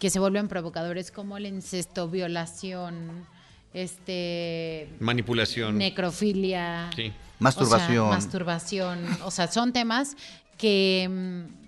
[0.00, 3.24] que se vuelven provocadores como el incesto, violación,
[3.72, 6.90] este manipulación, necrofilia,
[7.38, 10.16] masturbación, masturbación, o sea, son temas
[10.56, 11.67] que mm,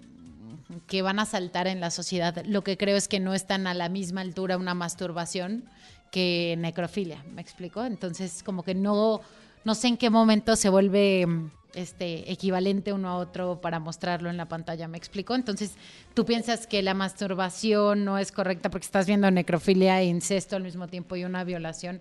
[0.87, 2.45] que van a saltar en la sociedad.
[2.47, 5.65] Lo que creo es que no están a la misma altura una masturbación
[6.11, 7.85] que necrofilia, ¿me explico?
[7.85, 9.21] Entonces, como que no
[9.65, 14.31] no sé en qué momento se vuelve mm, este, equivalente uno a otro para mostrarlo
[14.31, 15.35] en la pantalla, ¿me explico?
[15.35, 15.75] Entonces,
[16.15, 20.63] tú piensas que la masturbación no es correcta porque estás viendo necrofilia e incesto al
[20.63, 22.01] mismo tiempo y una violación.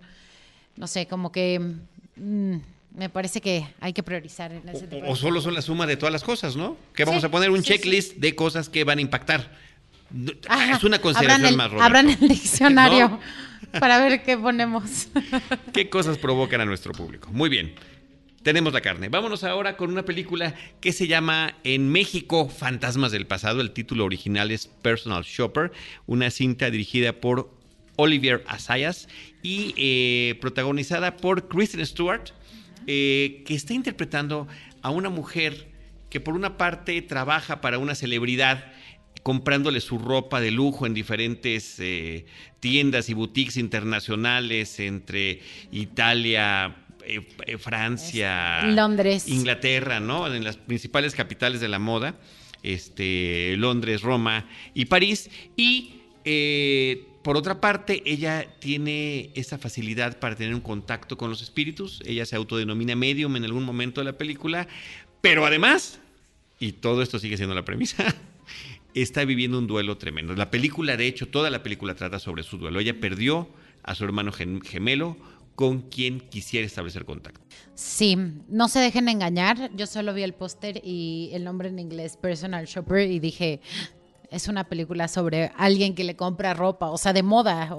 [0.77, 1.59] No sé, como que
[2.15, 2.57] mm,
[2.95, 5.95] me parece que hay que priorizar en ese o, o, solo son la suma de
[5.95, 6.77] todas las cosas, ¿no?
[6.93, 9.51] Que vamos a poner un checklist de cosas que van a impactar.
[10.73, 11.85] es una consideración más, Roberto.
[11.85, 13.19] Abran el diccionario
[13.79, 15.09] para ver qué ponemos.
[15.73, 17.29] ¿Qué cosas provocan a nuestro público?
[17.31, 17.75] Muy bien.
[18.41, 19.09] tenemos la carne.
[19.09, 23.61] Vámonos ahora con una película que se llama en México Fantasmas del Pasado.
[23.61, 25.71] El título original es Personal Shopper,
[26.07, 27.51] una cinta dirigida por
[27.99, 29.09] Olivier Asayas
[29.43, 32.31] y eh, protagonizada por Kristen Stewart,
[32.87, 34.47] eh, que está interpretando
[34.81, 35.67] a una mujer
[36.09, 38.71] que por una parte trabaja para una celebridad
[39.23, 42.25] comprándole su ropa de lujo en diferentes eh,
[42.59, 50.33] tiendas y boutiques internacionales entre Italia, eh, Francia, Londres, Inglaterra, ¿no?
[50.33, 52.15] En las principales capitales de la moda,
[52.63, 55.29] este, Londres, Roma y París.
[55.55, 55.98] Y
[56.31, 62.03] eh, por otra parte, ella tiene esa facilidad para tener un contacto con los espíritus.
[62.05, 64.67] Ella se autodenomina medium en algún momento de la película,
[65.21, 65.99] pero además,
[66.59, 68.15] y todo esto sigue siendo la premisa,
[68.93, 70.35] está viviendo un duelo tremendo.
[70.35, 72.79] La película, de hecho, toda la película trata sobre su duelo.
[72.79, 73.49] Ella perdió
[73.81, 75.17] a su hermano gemelo
[75.55, 77.41] con quien quisiera establecer contacto.
[77.73, 78.15] Sí,
[78.49, 79.71] no se dejen engañar.
[79.75, 83.61] Yo solo vi el póster y el nombre en inglés, Personal Shopper, y dije,
[84.31, 87.69] es una película sobre alguien que le compra ropa, o sea, de moda.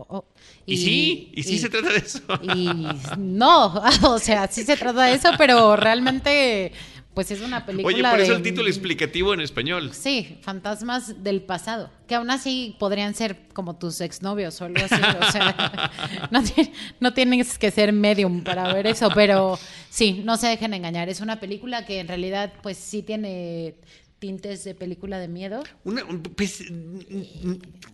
[0.67, 2.21] y, sí, y sí se trata de eso.
[2.43, 2.71] Y
[3.19, 6.73] no, o sea, sí se trata de eso, pero realmente
[7.15, 7.93] pues es una película.
[7.93, 9.91] Oye, por eso el título explicativo en español.
[9.93, 11.91] Sí, fantasmas del pasado.
[12.07, 14.95] Que aún así podrían ser como tus exnovios o algo así.
[14.95, 15.91] o sea,
[17.01, 19.59] no, tienes que ser medium para ver eso, pero
[19.89, 21.09] sí, no se dejen engañar.
[21.09, 23.75] Es una película que en realidad, pues sí tiene
[24.21, 25.65] tintes de película de miedo.
[26.37, 26.63] Pues,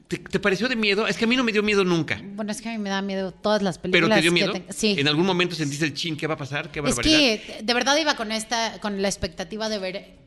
[0.08, 1.06] ¿te, pareció de miedo?
[1.06, 2.20] Es que a mí no me dio miedo nunca.
[2.34, 4.08] Bueno, es que a mí me da miedo todas las películas.
[4.08, 4.52] ¿Pero te dio miedo?
[4.68, 4.96] Sí.
[4.98, 6.16] ¿En algún momento sentiste el chin?
[6.16, 6.70] ¿Qué va a pasar?
[6.70, 10.26] ¿Qué es que de verdad iba con esta, con la expectativa de ver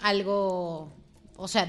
[0.00, 0.96] algo,
[1.36, 1.68] o sea,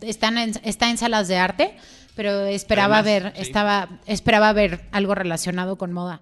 [0.00, 1.76] están está en salas de arte,
[2.14, 6.20] pero esperaba ver, estaba, esperaba ver algo relacionado con moda.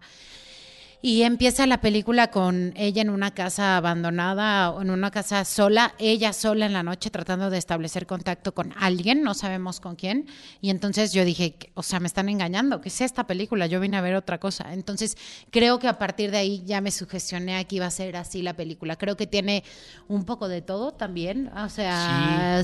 [1.05, 5.97] Y empieza la película con ella en una casa abandonada o en una casa sola,
[5.99, 10.29] ella sola en la noche tratando de establecer contacto con alguien, no sabemos con quién.
[10.61, 13.67] Y entonces yo dije, o sea, me están engañando, ¿qué es esta película?
[13.67, 14.73] Yo vine a ver otra cosa.
[14.73, 15.19] Entonces
[15.51, 18.41] creo que a partir de ahí ya me sugestioné a que iba a ser así
[18.41, 18.95] la película.
[18.95, 19.65] Creo que tiene
[20.07, 22.63] un poco de todo también, o sea...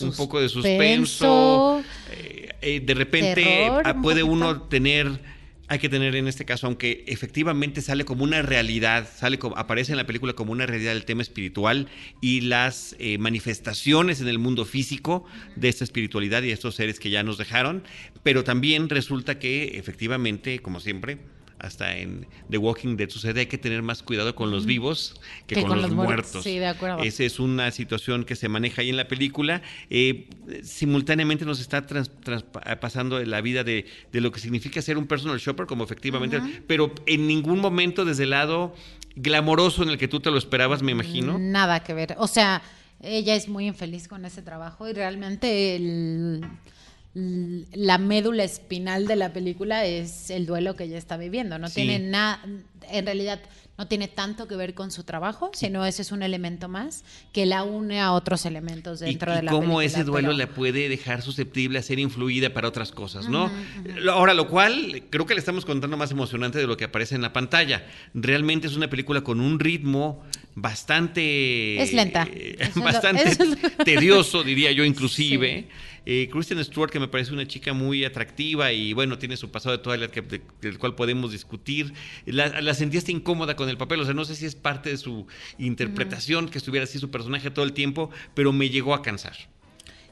[0.00, 1.82] un poco de suspenso.
[2.10, 5.35] Eh, eh, de repente puede uno tener
[5.68, 9.92] hay que tener en este caso, aunque efectivamente sale como una realidad, sale como, aparece
[9.92, 11.88] en la película como una realidad el tema espiritual
[12.20, 15.24] y las eh, manifestaciones en el mundo físico
[15.56, 17.82] de esta espiritualidad y estos seres que ya nos dejaron,
[18.22, 21.18] pero también resulta que efectivamente, como siempre,
[21.66, 25.62] hasta en The Walking Dead sucede, hay que tener más cuidado con los vivos que,
[25.62, 26.42] con, los, muertos.
[26.42, 27.02] Sí, de acuerdo.
[27.02, 29.62] Esa es una situación que se maneja ahí en la película.
[29.90, 30.28] Eh,
[30.62, 31.86] simultáneamente nos está
[32.80, 37.26] pasando la vida de, lo que significa ser un personal shopper, como efectivamente, pero en
[37.26, 38.74] ningún momento desde el lado
[39.16, 41.38] glamoroso en el que tú te lo esperabas, me imagino.
[41.38, 42.14] Nada que ver.
[42.18, 42.62] O sea,
[43.00, 46.42] ella es muy infeliz con ese trabajo y realmente el
[47.16, 51.58] la médula espinal de la película es el duelo que ella está viviendo.
[51.58, 52.44] No tiene nada,
[52.90, 53.40] en realidad
[53.78, 57.46] no tiene tanto que ver con su trabajo, sino ese es un elemento más que
[57.46, 59.66] la une a otros elementos dentro de la película.
[59.66, 63.50] cómo ese duelo la puede dejar susceptible a ser influida para otras cosas, ¿no?
[64.10, 67.22] Ahora, lo cual creo que le estamos contando más emocionante de lo que aparece en
[67.22, 67.86] la pantalla.
[68.12, 70.22] Realmente es una película con un ritmo
[70.54, 71.80] bastante...
[71.80, 72.28] Es lenta.
[72.76, 73.36] bastante
[73.84, 75.68] tedioso, diría yo inclusive.
[76.06, 79.76] Eh, Kristen Stewart, que me parece una chica muy atractiva y bueno, tiene su pasado
[79.76, 81.92] de Twilight que, del cual podemos discutir.
[82.24, 84.96] La, la sentías incómoda con el papel, o sea, no sé si es parte de
[84.96, 85.26] su
[85.58, 89.36] interpretación, que estuviera así su personaje todo el tiempo, pero me llegó a cansar.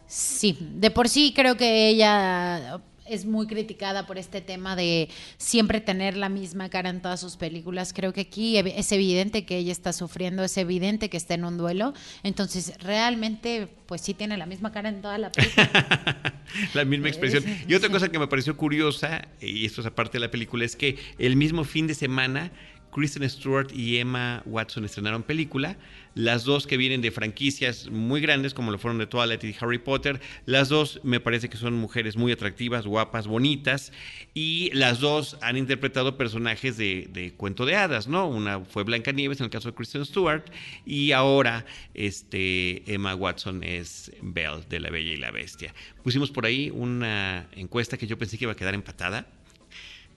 [0.06, 5.80] Sí, de por sí creo que ella es muy criticada por este tema de siempre
[5.80, 7.92] tener la misma cara en todas sus películas.
[7.92, 11.58] Creo que aquí es evidente que ella está sufriendo, es evidente que está en un
[11.58, 11.94] duelo.
[12.22, 16.42] Entonces, realmente, pues sí tiene la misma cara en toda la película.
[16.74, 17.44] la misma expresión.
[17.68, 20.76] Y otra cosa que me pareció curiosa, y esto es aparte de la película, es
[20.76, 22.52] que el mismo fin de semana
[22.94, 25.76] Kristen Stewart y Emma Watson estrenaron película,
[26.14, 29.78] las dos que vienen de franquicias muy grandes como lo fueron de Twilight y Harry
[29.78, 33.92] Potter, las dos me parece que son mujeres muy atractivas, guapas, bonitas
[34.32, 38.28] y las dos han interpretado personajes de, cuento de hadas, ¿no?
[38.28, 40.44] Una fue Blanca Nieves en el caso de Kristen Stewart
[40.86, 45.74] y ahora este, Emma Watson es Belle de La Bella y la Bestia.
[46.04, 49.26] Pusimos por ahí una encuesta que yo pensé que iba a quedar empatada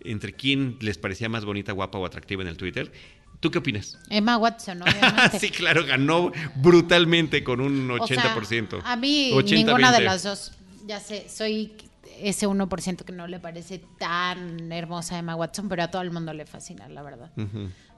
[0.02, 2.92] entre quién les parecía más bonita, guapa o atractiva en el Twitter.
[3.40, 4.00] ¿Tú qué opinas?
[4.10, 5.40] Emma Watson, obviamente.
[5.40, 8.82] sí, claro, ganó brutalmente con un 80%.
[8.84, 10.54] a mí ninguna de las dos.
[10.88, 11.74] Ya sé, soy
[12.20, 16.34] ese 1% que no le parece tan hermosa Emma Watson, pero a todo el mundo
[16.34, 17.32] le fascina, la verdad.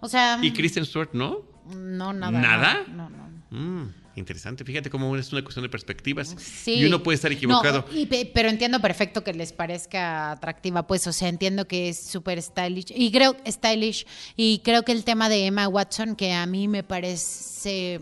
[0.02, 0.40] O sea...
[0.42, 1.46] ¿Y Kristen Stewart no?
[1.74, 2.40] No, nada.
[2.40, 2.84] ¿Nada?
[2.90, 3.30] No, no.
[3.52, 4.64] Mm, interesante.
[4.64, 6.36] Fíjate cómo es una cuestión de perspectivas.
[6.38, 6.76] Sí.
[6.76, 7.86] Y uno puede estar equivocado.
[8.34, 12.92] pero entiendo perfecto que les parezca atractiva, pues, o sea, entiendo que es súper stylish.
[12.96, 14.06] Y creo, stylish.
[14.36, 18.00] Y creo que el tema de Emma Watson, que a mí me parece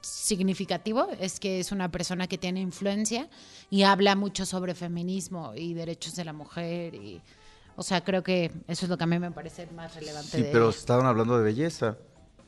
[0.00, 3.28] significativo, es que es una persona que tiene influencia
[3.70, 7.20] y habla mucho sobre feminismo y derechos de la mujer y...
[7.74, 10.36] O sea, creo que eso es lo que a mí me parece más relevante.
[10.36, 11.96] Sí, pero estaban hablando de belleza.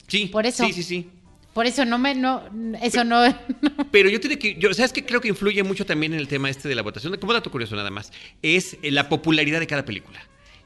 [0.06, 0.66] Sí, por eso.
[0.66, 1.10] Sí, sí, sí.
[1.54, 2.42] Por eso no me, no,
[2.82, 3.22] eso no.
[3.90, 6.50] Pero yo tiene que, yo, sabes que creo que influye mucho también en el tema
[6.50, 7.16] este de la votación.
[7.16, 8.12] Como dato curioso nada más,
[8.42, 10.20] es la popularidad de cada película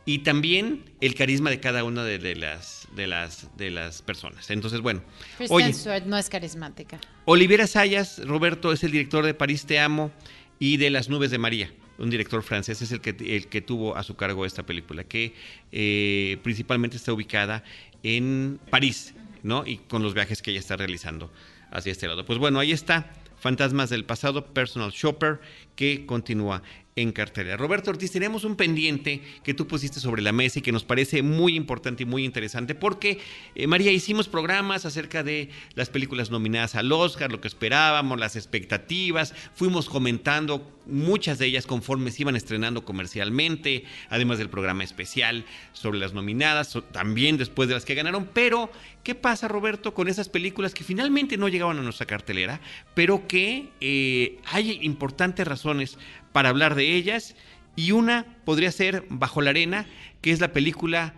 [0.05, 4.49] y también el carisma de cada una de, las de las de las personas.
[4.51, 5.03] Entonces, bueno,
[5.37, 6.99] Kristen Stewart no es carismática.
[7.27, 10.11] Olivera Sayas, Roberto es el director de París te amo
[10.59, 13.97] y de Las nubes de María un director francés, es el que, el que tuvo
[13.97, 15.35] a su cargo esta película, que
[15.73, 17.65] eh, principalmente está ubicada
[18.03, 19.67] en París, ¿no?
[19.67, 21.31] Y con los viajes que ella está realizando
[21.71, 22.25] hacia este lado.
[22.25, 23.13] Pues bueno, ahí está.
[23.39, 25.41] Fantasmas del pasado, Personal Shopper,
[25.77, 26.63] que continúa
[27.01, 27.57] en cartelera.
[27.57, 31.23] Roberto Ortiz, tenemos un pendiente que tú pusiste sobre la mesa y que nos parece
[31.23, 33.21] muy importante y muy interesante porque,
[33.55, 38.37] eh, María, hicimos programas acerca de las películas nominadas al Oscar, lo que esperábamos, las
[38.37, 45.45] expectativas, fuimos comentando muchas de ellas conforme se iban estrenando comercialmente, además del programa especial
[45.73, 48.73] sobre las nominadas, también después de las que ganaron, pero
[49.05, 52.61] ¿qué pasa, Roberto, con esas películas que finalmente no llegaban a nuestra cartelera,
[52.95, 55.99] pero que eh, hay importantes razones
[56.39, 57.35] para hablar de ellas
[57.75, 59.89] y una podría ser Bajo la Arena,
[60.21, 61.15] que es la película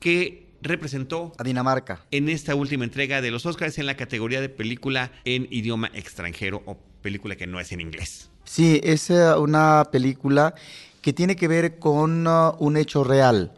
[0.00, 4.48] que representó a Dinamarca en esta última entrega de los Oscars en la categoría de
[4.48, 8.30] película en idioma extranjero o película que no es en inglés.
[8.42, 10.56] Sí, es eh, una película
[11.00, 13.52] que tiene que ver con uh, un hecho real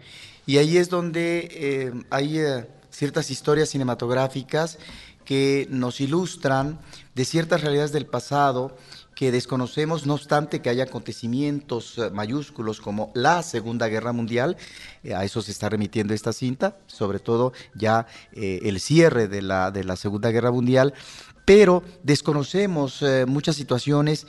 [0.45, 4.79] y ahí es donde eh, hay eh, ciertas historias cinematográficas
[5.25, 6.79] que nos ilustran
[7.15, 8.77] de ciertas realidades del pasado
[9.17, 14.59] que desconocemos, no obstante que haya acontecimientos eh, mayúsculos como la Segunda Guerra Mundial,
[15.03, 19.41] eh, a eso se está remitiendo esta cinta, sobre todo ya eh, el cierre de
[19.41, 20.93] la, de la Segunda Guerra Mundial,
[21.47, 24.27] pero desconocemos muchas situaciones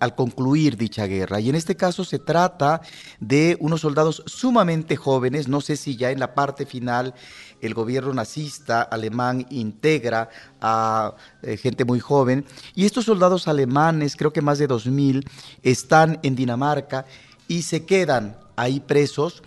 [0.00, 1.38] al concluir dicha guerra.
[1.38, 2.80] Y en este caso se trata
[3.20, 7.14] de unos soldados sumamente jóvenes, no sé si ya en la parte final
[7.62, 10.28] el gobierno nazista alemán integra
[10.60, 12.44] a eh, gente muy joven.
[12.74, 15.26] Y estos soldados alemanes, creo que más de 2.000,
[15.62, 17.06] están en Dinamarca
[17.46, 19.42] y se quedan ahí presos,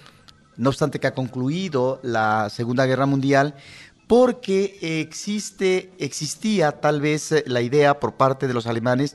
[0.56, 3.56] no obstante que ha concluido la Segunda Guerra Mundial,
[4.08, 9.14] porque existe, existía tal vez eh, la idea por parte de los alemanes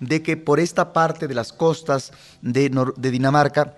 [0.00, 3.76] de que por esta parte de las costas de, de Dinamarca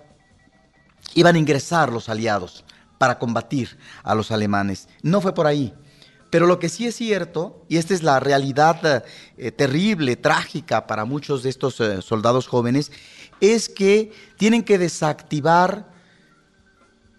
[1.14, 2.64] iban a ingresar los aliados
[2.98, 4.88] para combatir a los alemanes.
[5.02, 5.74] No fue por ahí.
[6.30, 9.04] Pero lo que sí es cierto, y esta es la realidad
[9.36, 12.90] eh, terrible, trágica para muchos de estos eh, soldados jóvenes,
[13.40, 15.92] es que tienen que desactivar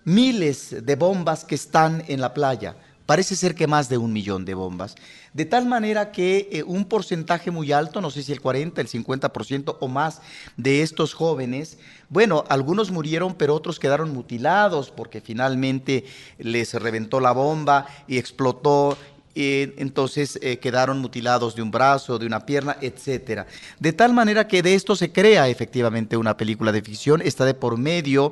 [0.03, 2.75] miles de bombas que están en la playa.
[3.05, 4.95] Parece ser que más de un millón de bombas.
[5.33, 8.87] De tal manera que eh, un porcentaje muy alto, no sé si el 40, el
[8.87, 10.21] 50% o más
[10.57, 11.77] de estos jóvenes,
[12.09, 16.05] bueno, algunos murieron, pero otros quedaron mutilados porque finalmente
[16.39, 18.97] les reventó la bomba y explotó
[19.35, 23.45] entonces eh, quedaron mutilados de un brazo, de una pierna, etcétera.
[23.79, 27.53] De tal manera que de esto se crea efectivamente una película de ficción, está de
[27.53, 28.31] por medio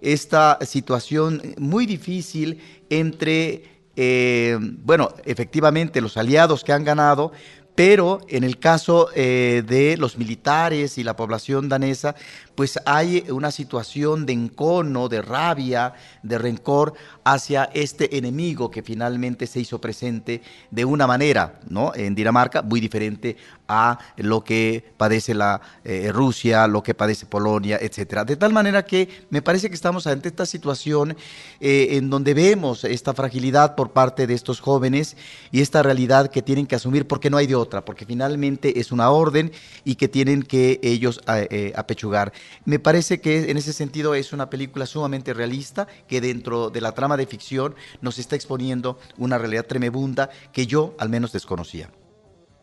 [0.00, 7.32] esta situación muy difícil entre eh, bueno, efectivamente los aliados que han ganado,
[7.74, 12.14] pero en el caso eh, de los militares y la población danesa,
[12.54, 16.94] pues hay una situación de encono, de rabia, de rencor
[17.24, 21.92] hacia este enemigo que finalmente se hizo presente de una manera, ¿no?
[21.92, 23.36] En Dinamarca, muy diferente
[23.68, 28.24] a lo que padece la eh, Rusia, lo que padece Polonia, etcétera.
[28.24, 31.16] De tal manera que me parece que estamos ante esta situación
[31.60, 35.16] eh, en donde vemos esta fragilidad por parte de estos jóvenes
[35.52, 38.90] y esta realidad que tienen que asumir porque no hay de otra, porque finalmente es
[38.90, 39.52] una orden
[39.84, 42.32] y que tienen que ellos eh, apechugar.
[42.64, 46.92] Me parece que en ese sentido es una película sumamente realista que dentro de la
[46.92, 51.90] trama de ficción nos está exponiendo una realidad tremebunda que yo al menos desconocía.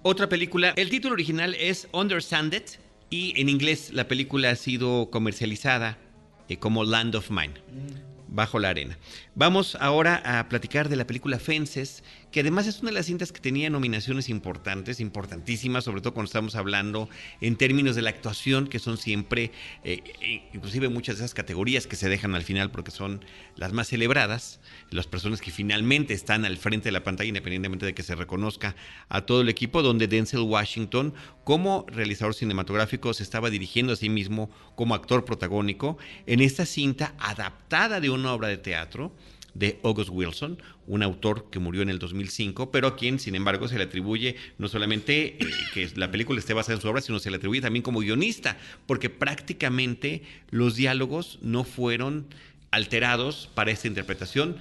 [0.08, 2.64] Otra película, el título original es Understand It
[3.10, 5.98] y en inglés la película ha sido comercializada
[6.48, 7.56] eh, como Land of Mine,
[8.28, 9.00] bajo la arena.
[9.34, 12.04] Vamos ahora a platicar de la película Fences,
[12.36, 16.26] que además es una de las cintas que tenía nominaciones importantes, importantísimas, sobre todo cuando
[16.26, 17.08] estamos hablando
[17.40, 19.54] en términos de la actuación, que son siempre,
[19.86, 23.24] eh, inclusive muchas de esas categorías que se dejan al final porque son
[23.56, 24.60] las más celebradas,
[24.90, 28.76] las personas que finalmente están al frente de la pantalla, independientemente de que se reconozca
[29.08, 31.14] a todo el equipo, donde Denzel Washington,
[31.46, 37.16] como realizador cinematográfico, se estaba dirigiendo a sí mismo como actor protagónico en esta cinta
[37.18, 39.14] adaptada de una obra de teatro
[39.56, 43.68] de August Wilson, un autor que murió en el 2005, pero a quien, sin embargo,
[43.68, 47.18] se le atribuye no solamente eh, que la película esté basada en su obra, sino
[47.20, 52.28] se le atribuye también como guionista, porque prácticamente los diálogos no fueron
[52.72, 54.58] alterados para esta interpretación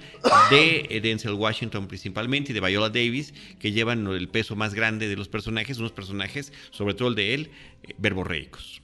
[0.49, 5.17] de Denzel Washington principalmente y de Viola Davis, que llevan el peso más grande de
[5.17, 7.49] los personajes, unos personajes, sobre todo el de él,
[7.83, 8.81] eh, verborreicos.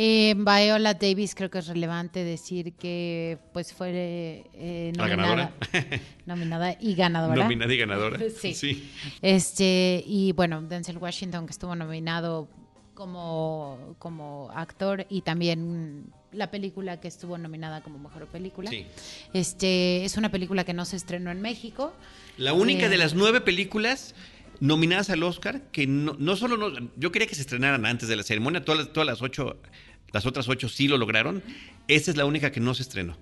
[0.00, 5.50] Eh, Viola Davis creo que es relevante decir que pues fue eh, nominada,
[6.24, 7.42] nominada y ganadora.
[7.42, 8.20] Nominada y ganadora.
[8.40, 8.88] sí.
[9.22, 12.48] Este, y bueno, Denzel Washington que estuvo nominado
[12.94, 18.70] como, como actor y también la película que estuvo nominada como mejor película.
[19.32, 21.92] Este, es una película que no se estrenó en México.
[22.36, 24.14] La única de eh, las nueve películas
[24.60, 28.16] nominadas al Oscar, que no, no solo no, yo quería que se estrenaran antes de
[28.16, 29.56] la ceremonia, todas, todas las ocho,
[30.12, 31.42] las otras ocho sí lo lograron.
[31.86, 33.16] Esta es la única que no se estrenó.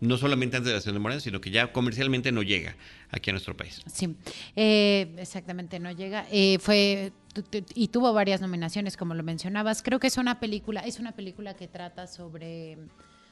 [0.00, 2.74] No solamente antes de la ceremonia, sino que ya comercialmente no llega
[3.10, 3.82] aquí a nuestro país.
[3.86, 4.16] Sí,
[4.56, 6.26] eh, exactamente, no llega.
[6.32, 7.12] Eh, fue
[7.74, 9.82] y tuvo varias nominaciones, como lo mencionabas.
[9.82, 12.78] Creo que es una película, es una película que trata sobre,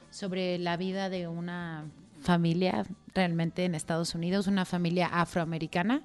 [0.09, 1.85] sobre la vida de una
[2.21, 6.01] familia realmente en Estados Unidos, una familia afroamericana.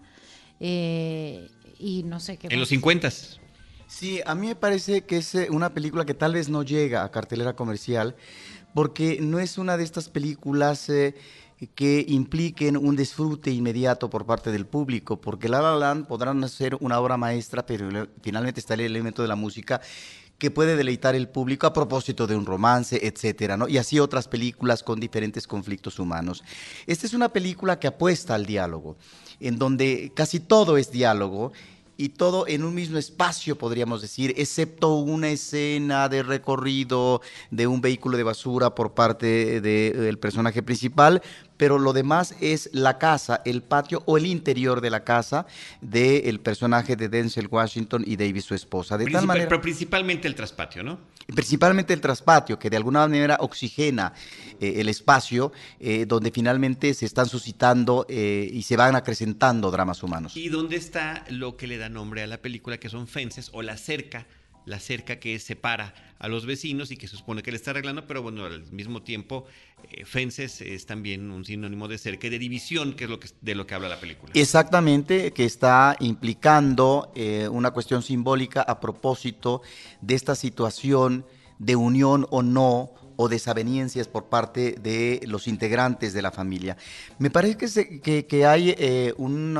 [0.60, 1.48] Eh,
[1.78, 2.48] y no sé qué.
[2.50, 3.10] En los 50
[3.88, 7.04] Sí, a mí me parece que es eh, una película que tal vez no llega
[7.04, 8.16] a cartelera comercial
[8.74, 11.14] porque no es una de estas películas eh,
[11.74, 16.76] que impliquen un disfrute inmediato por parte del público, porque La La Land podrán ser
[16.80, 19.80] una obra maestra, pero finalmente está el elemento de la música
[20.36, 23.68] que puede deleitar el público a propósito de un romance, etcétera, ¿no?
[23.68, 26.44] Y así otras películas con diferentes conflictos humanos.
[26.86, 28.98] Esta es una película que apuesta al diálogo,
[29.40, 31.52] en donde casi todo es diálogo
[31.96, 37.80] y todo en un mismo espacio, podríamos decir, excepto una escena de recorrido de un
[37.80, 41.22] vehículo de basura por parte del personaje principal,
[41.56, 45.46] pero lo demás es la casa, el patio o el interior de la casa
[45.80, 48.98] del personaje de Denzel Washington y Davis, su esposa.
[48.98, 50.98] De tal manera, pero principalmente el traspatio, ¿no?
[51.26, 54.12] Principalmente el traspatio, que de alguna manera oxigena
[54.60, 60.02] eh, el espacio eh, donde finalmente se están suscitando eh, y se van acrecentando dramas
[60.02, 60.36] humanos.
[60.36, 63.62] ¿Y dónde está lo que le da nombre a la película, que son fences o
[63.62, 64.26] la cerca?
[64.66, 68.06] La cerca que separa a los vecinos y que se supone que le está arreglando,
[68.06, 69.46] pero bueno, al mismo tiempo,
[69.90, 73.28] eh, fences es también un sinónimo de cerca y de división, que es lo que,
[73.40, 74.32] de lo que habla la película.
[74.34, 79.62] Exactamente, que está implicando eh, una cuestión simbólica a propósito
[80.00, 81.24] de esta situación
[81.58, 86.76] de unión o no o desavenencias por parte de los integrantes de la familia.
[87.18, 87.56] Me parece
[88.02, 89.56] que, que, hay eh, un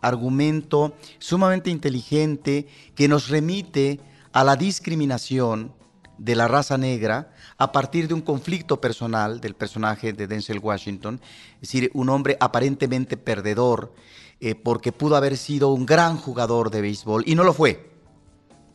[0.00, 4.00] argumento sumamente inteligente que nos remite
[4.32, 5.72] a la discriminación
[6.20, 11.20] de la raza negra a partir de un conflicto personal del personaje de Denzel Washington,
[11.54, 13.92] es decir, un hombre aparentemente perdedor
[14.38, 17.90] eh, porque pudo haber sido un gran jugador de béisbol y no lo fue,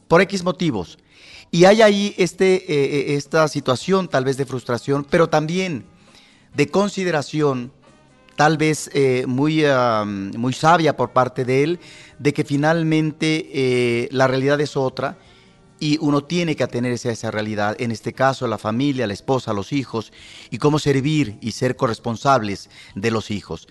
[0.08, 0.98] por X motivos.
[1.52, 5.86] Y hay ahí este, eh, eh, esta situación tal vez de frustración, pero también
[6.56, 7.72] de consideración
[8.36, 8.90] tal vez
[9.28, 9.64] muy,
[10.06, 11.80] muy sabia por parte de él,
[12.20, 15.18] de que finalmente la realidad es otra
[15.80, 19.54] y uno tiene que atenerse a esa realidad, en este caso la familia, la esposa,
[19.54, 20.12] los hijos,
[20.50, 23.68] y cómo servir y ser corresponsables de los hijos.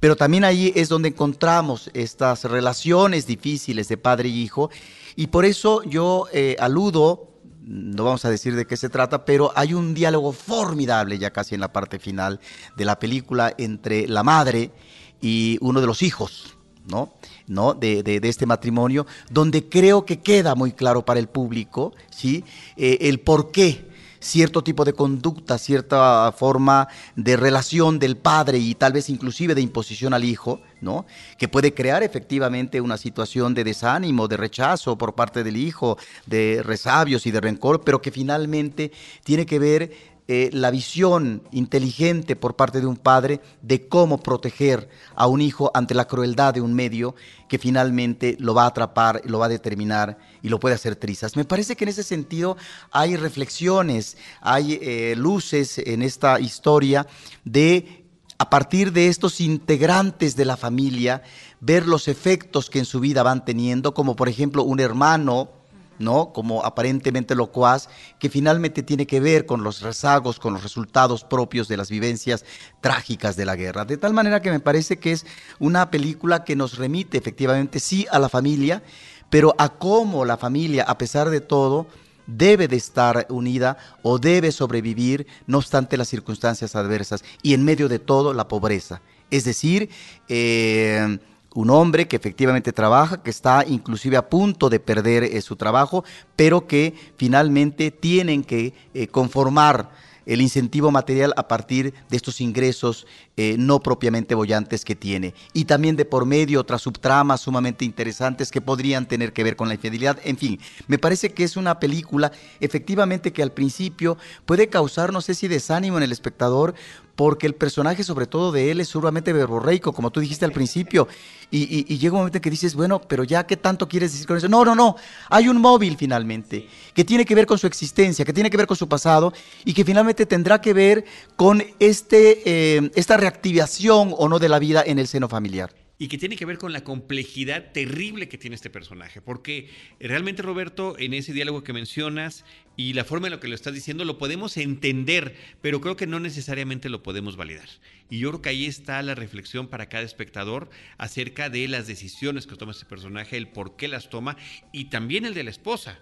[0.00, 4.70] Pero también ahí es donde encontramos estas relaciones difíciles de padre y hijo,
[5.16, 7.30] y por eso yo eh, aludo,
[7.62, 11.54] no vamos a decir de qué se trata, pero hay un diálogo formidable ya casi
[11.54, 12.40] en la parte final
[12.76, 14.72] de la película entre la madre
[15.20, 17.12] y uno de los hijos, ¿no?
[17.46, 17.74] ¿no?
[17.74, 22.44] De, de, este matrimonio, donde creo que queda muy claro para el público ¿sí?
[22.76, 23.92] Eh, el por qué
[24.24, 29.60] cierto tipo de conducta, cierta forma de relación del padre y tal vez inclusive de
[29.60, 31.04] imposición al hijo, ¿no?
[31.36, 36.62] Que puede crear efectivamente una situación de desánimo, de rechazo por parte del hijo, de
[36.64, 38.92] resabios y de rencor, pero que finalmente
[39.24, 44.88] tiene que ver eh, la visión inteligente por parte de un padre de cómo proteger
[45.14, 47.14] a un hijo ante la crueldad de un medio
[47.46, 51.36] que finalmente lo va a atrapar, lo va a determinar y lo puede hacer trizas.
[51.36, 52.56] Me parece que en ese sentido
[52.90, 57.06] hay reflexiones, hay eh, luces en esta historia
[57.44, 58.06] de
[58.38, 61.22] a partir de estos integrantes de la familia,
[61.60, 65.50] ver los efectos que en su vida van teniendo, como por ejemplo un hermano,
[65.98, 66.32] ¿no?
[66.32, 67.88] Como aparentemente locuaz,
[68.18, 72.44] que finalmente tiene que ver con los rezagos, con los resultados propios de las vivencias
[72.80, 73.84] trágicas de la guerra.
[73.84, 75.26] De tal manera que me parece que es
[75.58, 78.82] una película que nos remite efectivamente sí a la familia,
[79.30, 81.86] pero a cómo la familia, a pesar de todo,
[82.26, 87.88] debe de estar unida o debe sobrevivir no obstante las circunstancias adversas y en medio
[87.88, 89.02] de todo la pobreza.
[89.30, 89.90] Es decir,
[90.28, 91.18] eh,
[91.54, 96.04] un hombre que efectivamente trabaja, que está inclusive a punto de perder eh, su trabajo,
[96.36, 99.90] pero que finalmente tienen que eh, conformar
[100.26, 105.34] el incentivo material a partir de estos ingresos eh, no propiamente bollantes que tiene.
[105.52, 109.68] Y también de por medio otras subtramas sumamente interesantes que podrían tener que ver con
[109.68, 110.18] la infidelidad.
[110.24, 115.20] En fin, me parece que es una película efectivamente que al principio puede causar, no
[115.20, 116.74] sé si desánimo en el espectador,
[117.16, 121.08] porque el personaje, sobre todo de él, es sumamente verborreico, como tú dijiste al principio,
[121.50, 124.36] y, llega un momento en que dices, bueno, pero ya, ¿qué tanto quieres decir con
[124.36, 124.48] eso?
[124.48, 124.96] No, no, no,
[125.30, 128.66] hay un móvil finalmente, que tiene que ver con su existencia, que tiene que ver
[128.66, 129.32] con su pasado,
[129.64, 131.04] y que finalmente tendrá que ver
[131.36, 136.08] con este, eh, esta reactivación o no de la vida en el seno familiar y
[136.08, 140.98] que tiene que ver con la complejidad terrible que tiene este personaje, porque realmente Roberto,
[140.98, 142.44] en ese diálogo que mencionas
[142.76, 146.06] y la forma en la que lo estás diciendo, lo podemos entender, pero creo que
[146.06, 147.70] no necesariamente lo podemos validar.
[148.10, 152.46] Y yo creo que ahí está la reflexión para cada espectador acerca de las decisiones
[152.46, 154.36] que toma este personaje, el por qué las toma
[154.72, 156.00] y también el de la esposa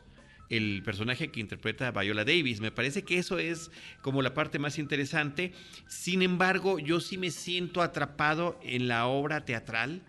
[0.53, 2.61] el personaje que interpreta Viola Davis.
[2.61, 3.70] Me parece que eso es
[4.03, 5.53] como la parte más interesante.
[5.88, 10.03] Sin embargo, yo sí me siento atrapado en la obra teatral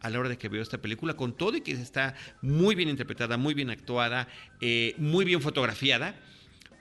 [0.00, 2.88] a la hora de que veo esta película, con todo y que está muy bien
[2.88, 4.26] interpretada, muy bien actuada,
[4.62, 6.18] eh, muy bien fotografiada.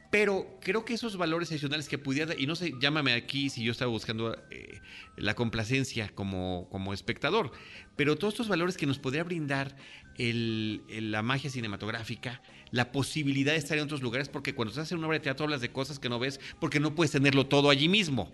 [0.10, 3.74] Pero creo que esos valores adicionales que pudiera, y no sé, llámame aquí si yo
[3.74, 4.80] estaba buscando eh,
[5.18, 7.52] la complacencia como, como espectador,
[7.98, 9.76] pero todos estos valores que nos podría brindar
[10.18, 12.42] la magia cinematográfica,
[12.72, 15.46] la posibilidad de estar en otros lugares, porque cuando estás en una obra de teatro
[15.46, 18.32] hablas de cosas que no ves porque no puedes tenerlo todo allí mismo.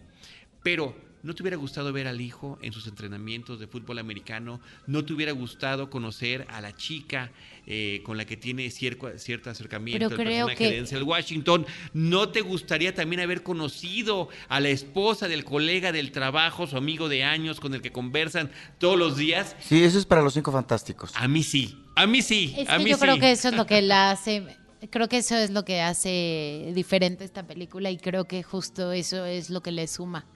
[0.63, 0.95] Pero
[1.25, 4.61] ¿No te hubiera gustado ver al hijo en sus entrenamientos de fútbol americano?
[4.85, 7.31] ¿No te hubiera gustado conocer a la chica
[7.65, 10.65] eh, con la que tiene cierto, cierto acercamiento el personaje que...
[10.65, 11.65] de Denzel Washington?
[11.93, 17.09] ¿No te gustaría también haber conocido a la esposa del colega del trabajo, su amigo
[17.09, 19.55] de años con el que conversan todos los días?
[19.61, 21.11] Sí, eso es para los cinco fantásticos.
[21.15, 22.55] A mí sí, a mí sí.
[22.67, 24.45] a mí yo creo que eso es lo que la hace
[24.91, 29.25] creo que eso es lo que hace diferente esta película y creo que justo eso
[29.25, 30.27] es lo que le suma.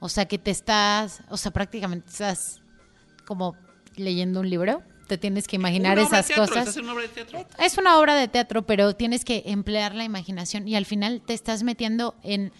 [0.00, 2.62] O sea, que te estás, o sea, prácticamente estás
[3.26, 3.54] como
[3.96, 4.82] leyendo un libro.
[5.06, 6.76] Te tienes que imaginar esas cosas.
[6.76, 7.46] una obra de teatro?
[7.58, 11.34] Es una obra de teatro, pero tienes que emplear la imaginación y al final te
[11.34, 12.52] estás metiendo en,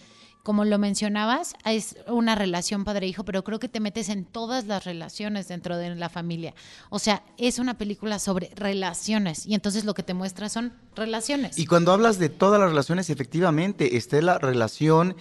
[0.43, 4.85] como lo mencionabas, es una relación padre-hijo, pero creo que te metes en todas las
[4.85, 6.55] relaciones dentro de la familia.
[6.89, 11.57] O sea, es una película sobre relaciones y entonces lo que te muestra son relaciones.
[11.57, 15.15] Y cuando hablas de todas las relaciones, efectivamente, está la relación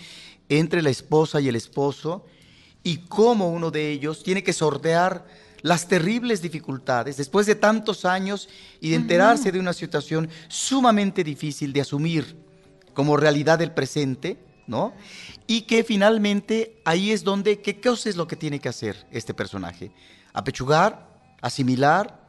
[0.49, 2.25] entre la esposa y el esposo
[2.83, 5.25] y cómo uno de ellos tiene que sortear
[5.61, 11.73] las terribles dificultades después de tantos años y de enterarse de una situación sumamente difícil
[11.73, 12.37] de asumir
[12.93, 14.37] como realidad del presente,
[14.67, 14.93] ¿no?
[15.47, 19.33] Y que finalmente ahí es donde, ¿qué cosa es lo que tiene que hacer este
[19.33, 19.91] personaje?
[20.33, 21.07] Apechugar,
[21.41, 22.19] asimilar,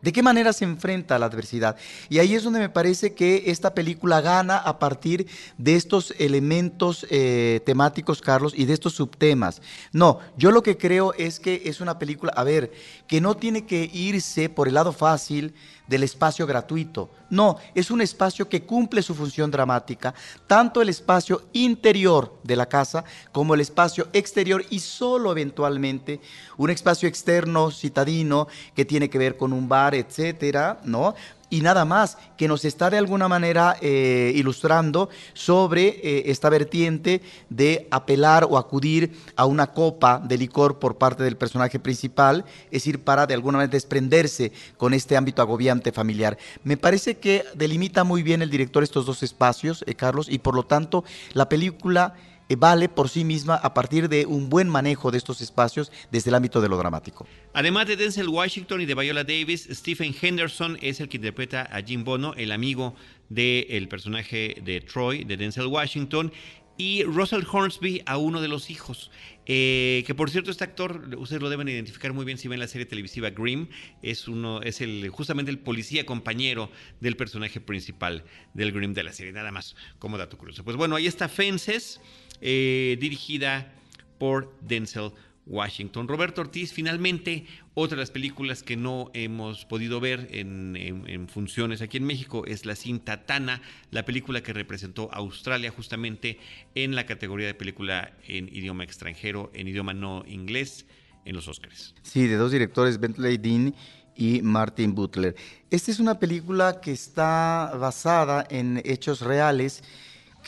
[0.00, 1.76] ¿De qué manera se enfrenta a la adversidad?
[2.08, 5.26] Y ahí es donde me parece que esta película gana a partir
[5.56, 9.60] de estos elementos eh, temáticos, Carlos, y de estos subtemas.
[9.92, 12.72] No, yo lo que creo es que es una película, a ver,
[13.08, 15.54] que no tiene que irse por el lado fácil
[15.88, 17.10] del espacio gratuito.
[17.30, 20.14] No, es un espacio que cumple su función dramática,
[20.46, 26.20] tanto el espacio interior de la casa como el espacio exterior y solo eventualmente
[26.56, 31.14] un espacio externo citadino que tiene que ver con un bar, etcétera, ¿no?
[31.50, 37.22] Y nada más, que nos está de alguna manera eh, ilustrando sobre eh, esta vertiente
[37.48, 42.82] de apelar o acudir a una copa de licor por parte del personaje principal, es
[42.82, 46.36] decir, para de alguna manera desprenderse con este ámbito agobiante familiar.
[46.64, 50.54] Me parece que delimita muy bien el director estos dos espacios, eh, Carlos, y por
[50.54, 52.14] lo tanto la película
[52.56, 56.34] vale por sí misma a partir de un buen manejo de estos espacios desde el
[56.34, 57.26] ámbito de lo dramático.
[57.52, 61.82] Además de Denzel Washington y de Viola Davis, Stephen Henderson es el que interpreta a
[61.82, 62.94] Jim Bono, el amigo
[63.28, 66.32] del personaje de Troy, de Denzel Washington,
[66.78, 69.10] y Russell Hornsby a uno de los hijos.
[69.46, 72.68] Eh, que por cierto, este actor, ustedes lo deben identificar muy bien si ven la
[72.68, 73.66] serie televisiva Grimm,
[74.02, 76.70] es uno, es el, justamente el policía compañero
[77.00, 78.24] del personaje principal
[78.54, 80.64] del Grimm de la serie, nada más como dato curioso.
[80.64, 82.00] Pues bueno, ahí está Fences,
[82.40, 83.72] eh, dirigida
[84.18, 85.12] por Denzel
[85.48, 86.06] Washington.
[86.08, 91.96] Roberto Ortiz, finalmente, otra de las películas que no hemos podido ver en, funciones aquí
[91.96, 96.38] en México es la cinta Tana, la película que representó Australia justamente
[96.74, 100.86] en la categoría de película en idioma extranjero, en idioma no inglés,
[101.24, 101.94] en los Oscars.
[102.02, 103.74] Sí, de dos directores, Bentley Dean
[104.16, 105.34] y Martin Butler.
[105.70, 109.82] Esta es una película que está basada en hechos reales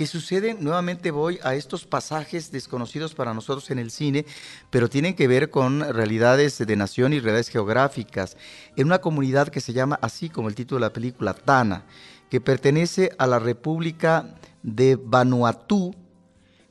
[0.01, 4.24] que suceden, nuevamente voy a estos pasajes desconocidos para nosotros en el cine,
[4.70, 8.38] pero tienen que ver con realidades de nación y realidades geográficas,
[8.76, 11.84] en una comunidad que se llama así como el título de la película, Tana,
[12.30, 15.94] que pertenece a la República de Vanuatu,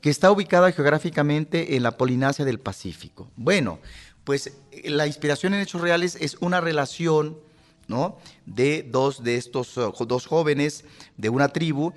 [0.01, 3.29] que está ubicada geográficamente en la Polinesia del Pacífico.
[3.35, 3.77] Bueno,
[4.23, 4.53] pues
[4.85, 7.37] la inspiración en hechos reales es una relación
[7.87, 8.17] ¿no?
[8.47, 10.83] de dos de estos uh, dos jóvenes
[11.17, 11.93] de una tribu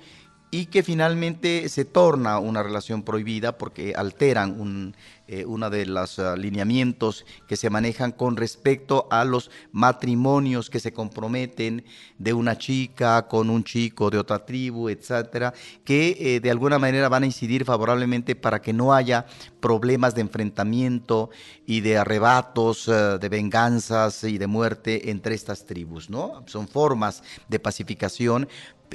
[0.53, 4.93] y que finalmente se torna una relación prohibida porque alteran
[5.27, 10.79] eh, uno de los uh, lineamientos que se manejan con respecto a los matrimonios que
[10.79, 11.83] se comprometen
[12.19, 17.09] de una chica con un chico de otra tribu, etcétera, que eh, de alguna manera
[17.09, 19.25] van a incidir favorablemente para que no haya
[19.59, 21.31] problemas de enfrentamiento
[21.65, 26.43] y de arrebatos, uh, de venganzas y de muerte entre estas tribus, ¿no?
[26.45, 28.47] Son formas de pacificación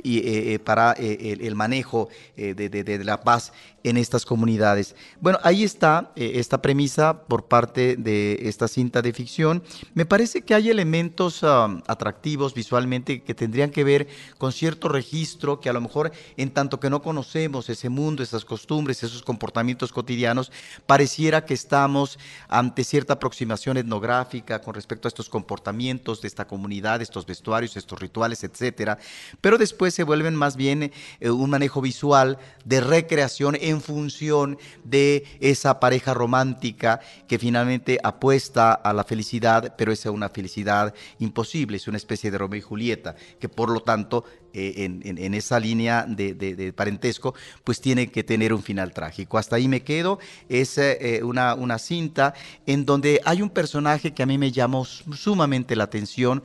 [0.03, 3.53] y, eh, eh, para eh, el, manejo de, la paz
[3.85, 4.95] en estas comunidades.
[5.21, 9.63] Bueno, ahí está esta premisa por parte de esta cinta de ficción.
[9.95, 15.61] Me parece que hay elementos um, atractivos visualmente que tendrían que ver con cierto registro
[15.61, 19.93] que a lo mejor en tanto que no conocemos ese mundo, esas costumbres, esos comportamientos
[19.93, 20.51] cotidianos,
[20.87, 22.19] pareciera que estamos
[22.49, 27.99] ante cierta aproximación etnográfica con respecto a estos comportamientos de esta comunidad, estos vestuarios, estos
[27.99, 28.99] rituales, etcétera.
[29.41, 35.25] Pero después se vuelven más bien eh, un manejo visual de recreación en función de
[35.41, 41.89] esa pareja romántica que finalmente apuesta a la felicidad, pero es una felicidad imposible, es
[41.89, 46.73] una especie de Romeo y Julieta, que por lo tanto eh, en, esa línea de,
[46.75, 47.35] parentesco,
[47.65, 49.39] pues tiene que tener un final trágico.
[49.39, 50.19] Hasta ahí me quedo.
[50.49, 52.35] Es eh, una, una cinta
[52.67, 56.43] en donde hay un personaje que a mí me llamó sumamente la atención,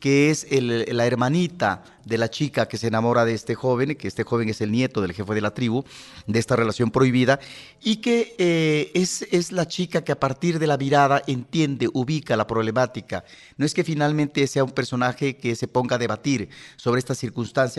[0.00, 4.22] que es la hermanita de la chica que se enamora de este joven, que este
[4.22, 5.84] joven es el nieto del jefe de la tribu,
[6.26, 7.40] de esta relación prohibida,
[7.82, 12.46] y que eh, es, la chica que a partir de la mirada entiende, ubica la
[12.46, 13.24] problemática.
[13.56, 17.16] No es que finalmente sea un personaje que se ponga a debatir sobre esta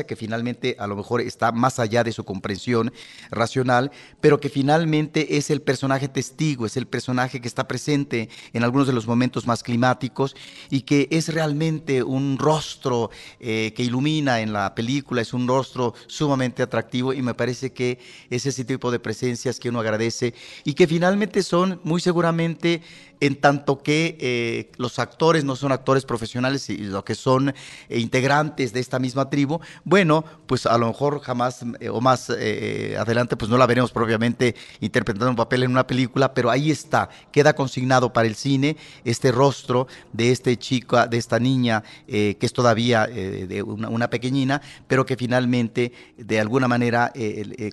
[0.06, 2.92] que finalmente a lo mejor está más allá de su comprensión
[3.30, 3.92] racional,
[4.22, 8.88] pero que finalmente es el personaje testigo, es el personaje que está presente en algunos
[8.88, 10.36] de los momentos más climáticos
[10.70, 13.10] y que es realmente un rostro
[13.40, 18.00] eh, que ilumina en la película, es un rostro sumamente atractivo y me parece que
[18.30, 22.82] es ese tipo de presencias que uno agradece y que finalmente son muy seguramente
[23.20, 28.00] en tanto que eh, los actores no son actores profesionales y lo que son eh,
[28.00, 33.36] integrantes de esta misma tribu, bueno, pues a lo mejor jamás eh, o más adelante
[33.36, 37.54] pues no la veremos propiamente interpretando un papel en una película, pero ahí está, queda
[37.54, 43.08] consignado para el cine este rostro de este chico, de esta niña que es todavía
[43.08, 47.12] de una, pequeñina, pero que finalmente de alguna manera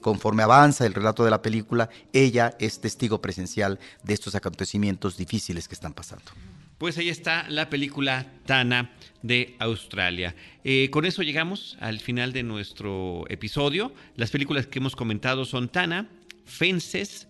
[0.01, 5.34] conforme avanza el relato de la película, ella es testigo presencial de estos acontecimientos difíciles
[5.41, 6.25] que están pasando.
[6.79, 10.35] Pues ahí está la película Tana de Australia.
[10.65, 13.93] Eh, con eso llegamos al final de nuestro episodio.
[14.17, 16.09] Las películas que hemos comentado son Tana,
[16.45, 17.29] Fences,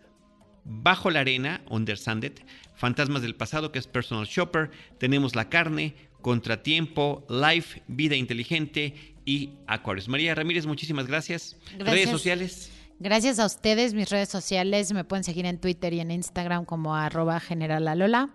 [0.67, 2.33] Bajo la Arena, Undersanded,
[2.75, 8.95] Fantasmas del Pasado, que es Personal Shopper, tenemos La Carne, Contratiempo, Life, Vida Inteligente
[9.27, 10.09] y Aquarius.
[10.09, 11.57] María Ramírez, muchísimas gracias.
[11.77, 11.95] gracias.
[11.95, 12.71] Redes sociales.
[13.01, 16.95] Gracias a ustedes, mis redes sociales me pueden seguir en Twitter y en Instagram como
[16.95, 18.31] arroba generalalola.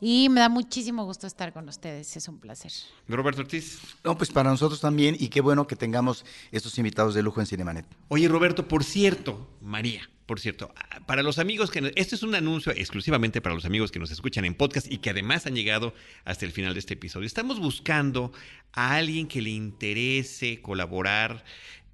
[0.00, 2.70] Y me da muchísimo gusto estar con ustedes, es un placer.
[3.08, 3.80] Roberto Ortiz.
[4.04, 7.46] No, pues para nosotros también y qué bueno que tengamos estos invitados de lujo en
[7.46, 7.86] Cinemanet.
[8.08, 10.72] Oye, Roberto, por cierto, María, por cierto,
[11.06, 11.92] para los amigos que...
[11.96, 15.10] Este es un anuncio exclusivamente para los amigos que nos escuchan en podcast y que
[15.10, 15.92] además han llegado
[16.24, 17.26] hasta el final de este episodio.
[17.26, 18.32] Estamos buscando
[18.72, 21.44] a alguien que le interese colaborar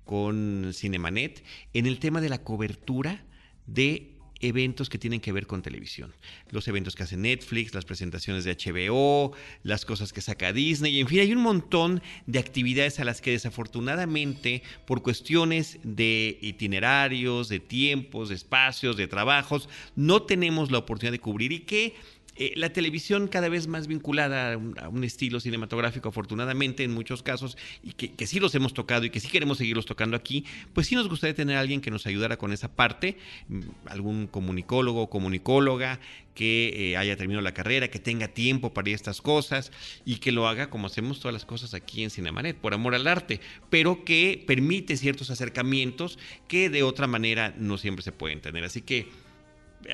[0.04, 3.24] con Cinemanet en el tema de la cobertura
[3.66, 6.14] de eventos que tienen que ver con televisión.
[6.50, 9.32] Los eventos que hace Netflix, las presentaciones de HBO,
[9.62, 13.32] las cosas que saca Disney, en fin, hay un montón de actividades a las que
[13.32, 21.12] desafortunadamente por cuestiones de itinerarios, de tiempos, de espacios, de trabajos, no tenemos la oportunidad
[21.12, 21.94] de cubrir y que
[22.40, 27.58] eh, la televisión cada vez más vinculada a un, estilo cinematográfico, afortunadamente en muchos casos,
[27.82, 30.94] y que, sí los hemos tocado y que sí queremos seguirlos tocando aquí, pues sí
[30.94, 33.18] nos gustaría tener a alguien que nos ayudara con esa parte,
[33.48, 36.00] mm, algún comunicólogo o comunicóloga
[36.34, 39.70] que eh, haya terminado la carrera, que tenga tiempo para estas cosas
[40.06, 43.06] y que lo haga como hacemos todas las cosas aquí en Cinemanet, por amor al
[43.06, 46.18] arte, pero que permite ciertos acercamientos
[46.48, 48.64] que de otra manera no siempre se pueden tener.
[48.64, 49.08] Así que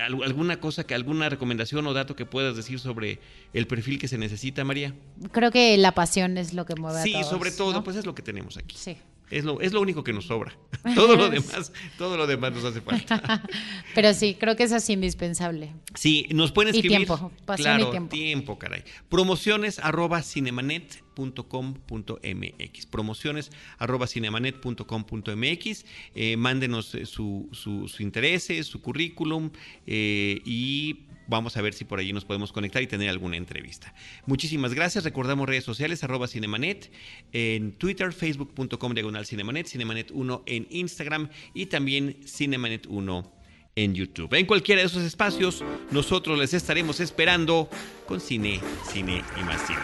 [0.01, 3.21] alguna cosa que alguna recomendación o dato que puedas decir sobre
[3.53, 4.95] el perfil que se necesita, María.
[5.33, 7.27] Creo que la pasión es lo que mueve sí, a todos.
[7.27, 8.77] Sí, sobre todo, pues es lo que tenemos aquí.
[8.77, 8.97] Sí.
[9.31, 10.57] Es lo, es lo único que nos sobra.
[10.95, 13.43] Todo lo demás, todo lo demás nos hace falta.
[13.95, 15.73] Pero sí, creo que eso es indispensable.
[15.95, 17.01] Sí, nos pueden escribir.
[17.01, 18.11] Y tiempo, pasión claro, y tiempo.
[18.11, 18.85] tiempo, caray.
[19.09, 22.87] Promociones arroba cinemanet.com.mx.
[22.87, 25.85] Promociones arroba cinemanet.com.mx.
[26.15, 29.51] Eh, mándenos eh, su, su, su intereses, su currículum
[29.87, 33.95] eh, y vamos a ver si por allí nos podemos conectar y tener alguna entrevista.
[34.27, 35.05] Muchísimas gracias.
[35.05, 36.91] Recordamos redes sociales, arroba Cinemanet,
[37.33, 43.31] en Twitter, facebook.com diagonal Cinemanet, Cinemanet1 en Instagram y también Cinemanet1
[43.77, 44.33] en YouTube.
[44.35, 47.69] En cualquiera de esos espacios, nosotros les estaremos esperando
[48.07, 48.61] con cine,
[48.91, 49.79] cine y más cine.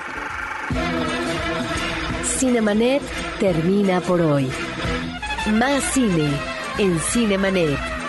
[2.24, 3.02] Cinemanet
[3.38, 4.48] termina por hoy.
[5.52, 6.30] Más cine
[6.78, 8.01] en Cinemanet.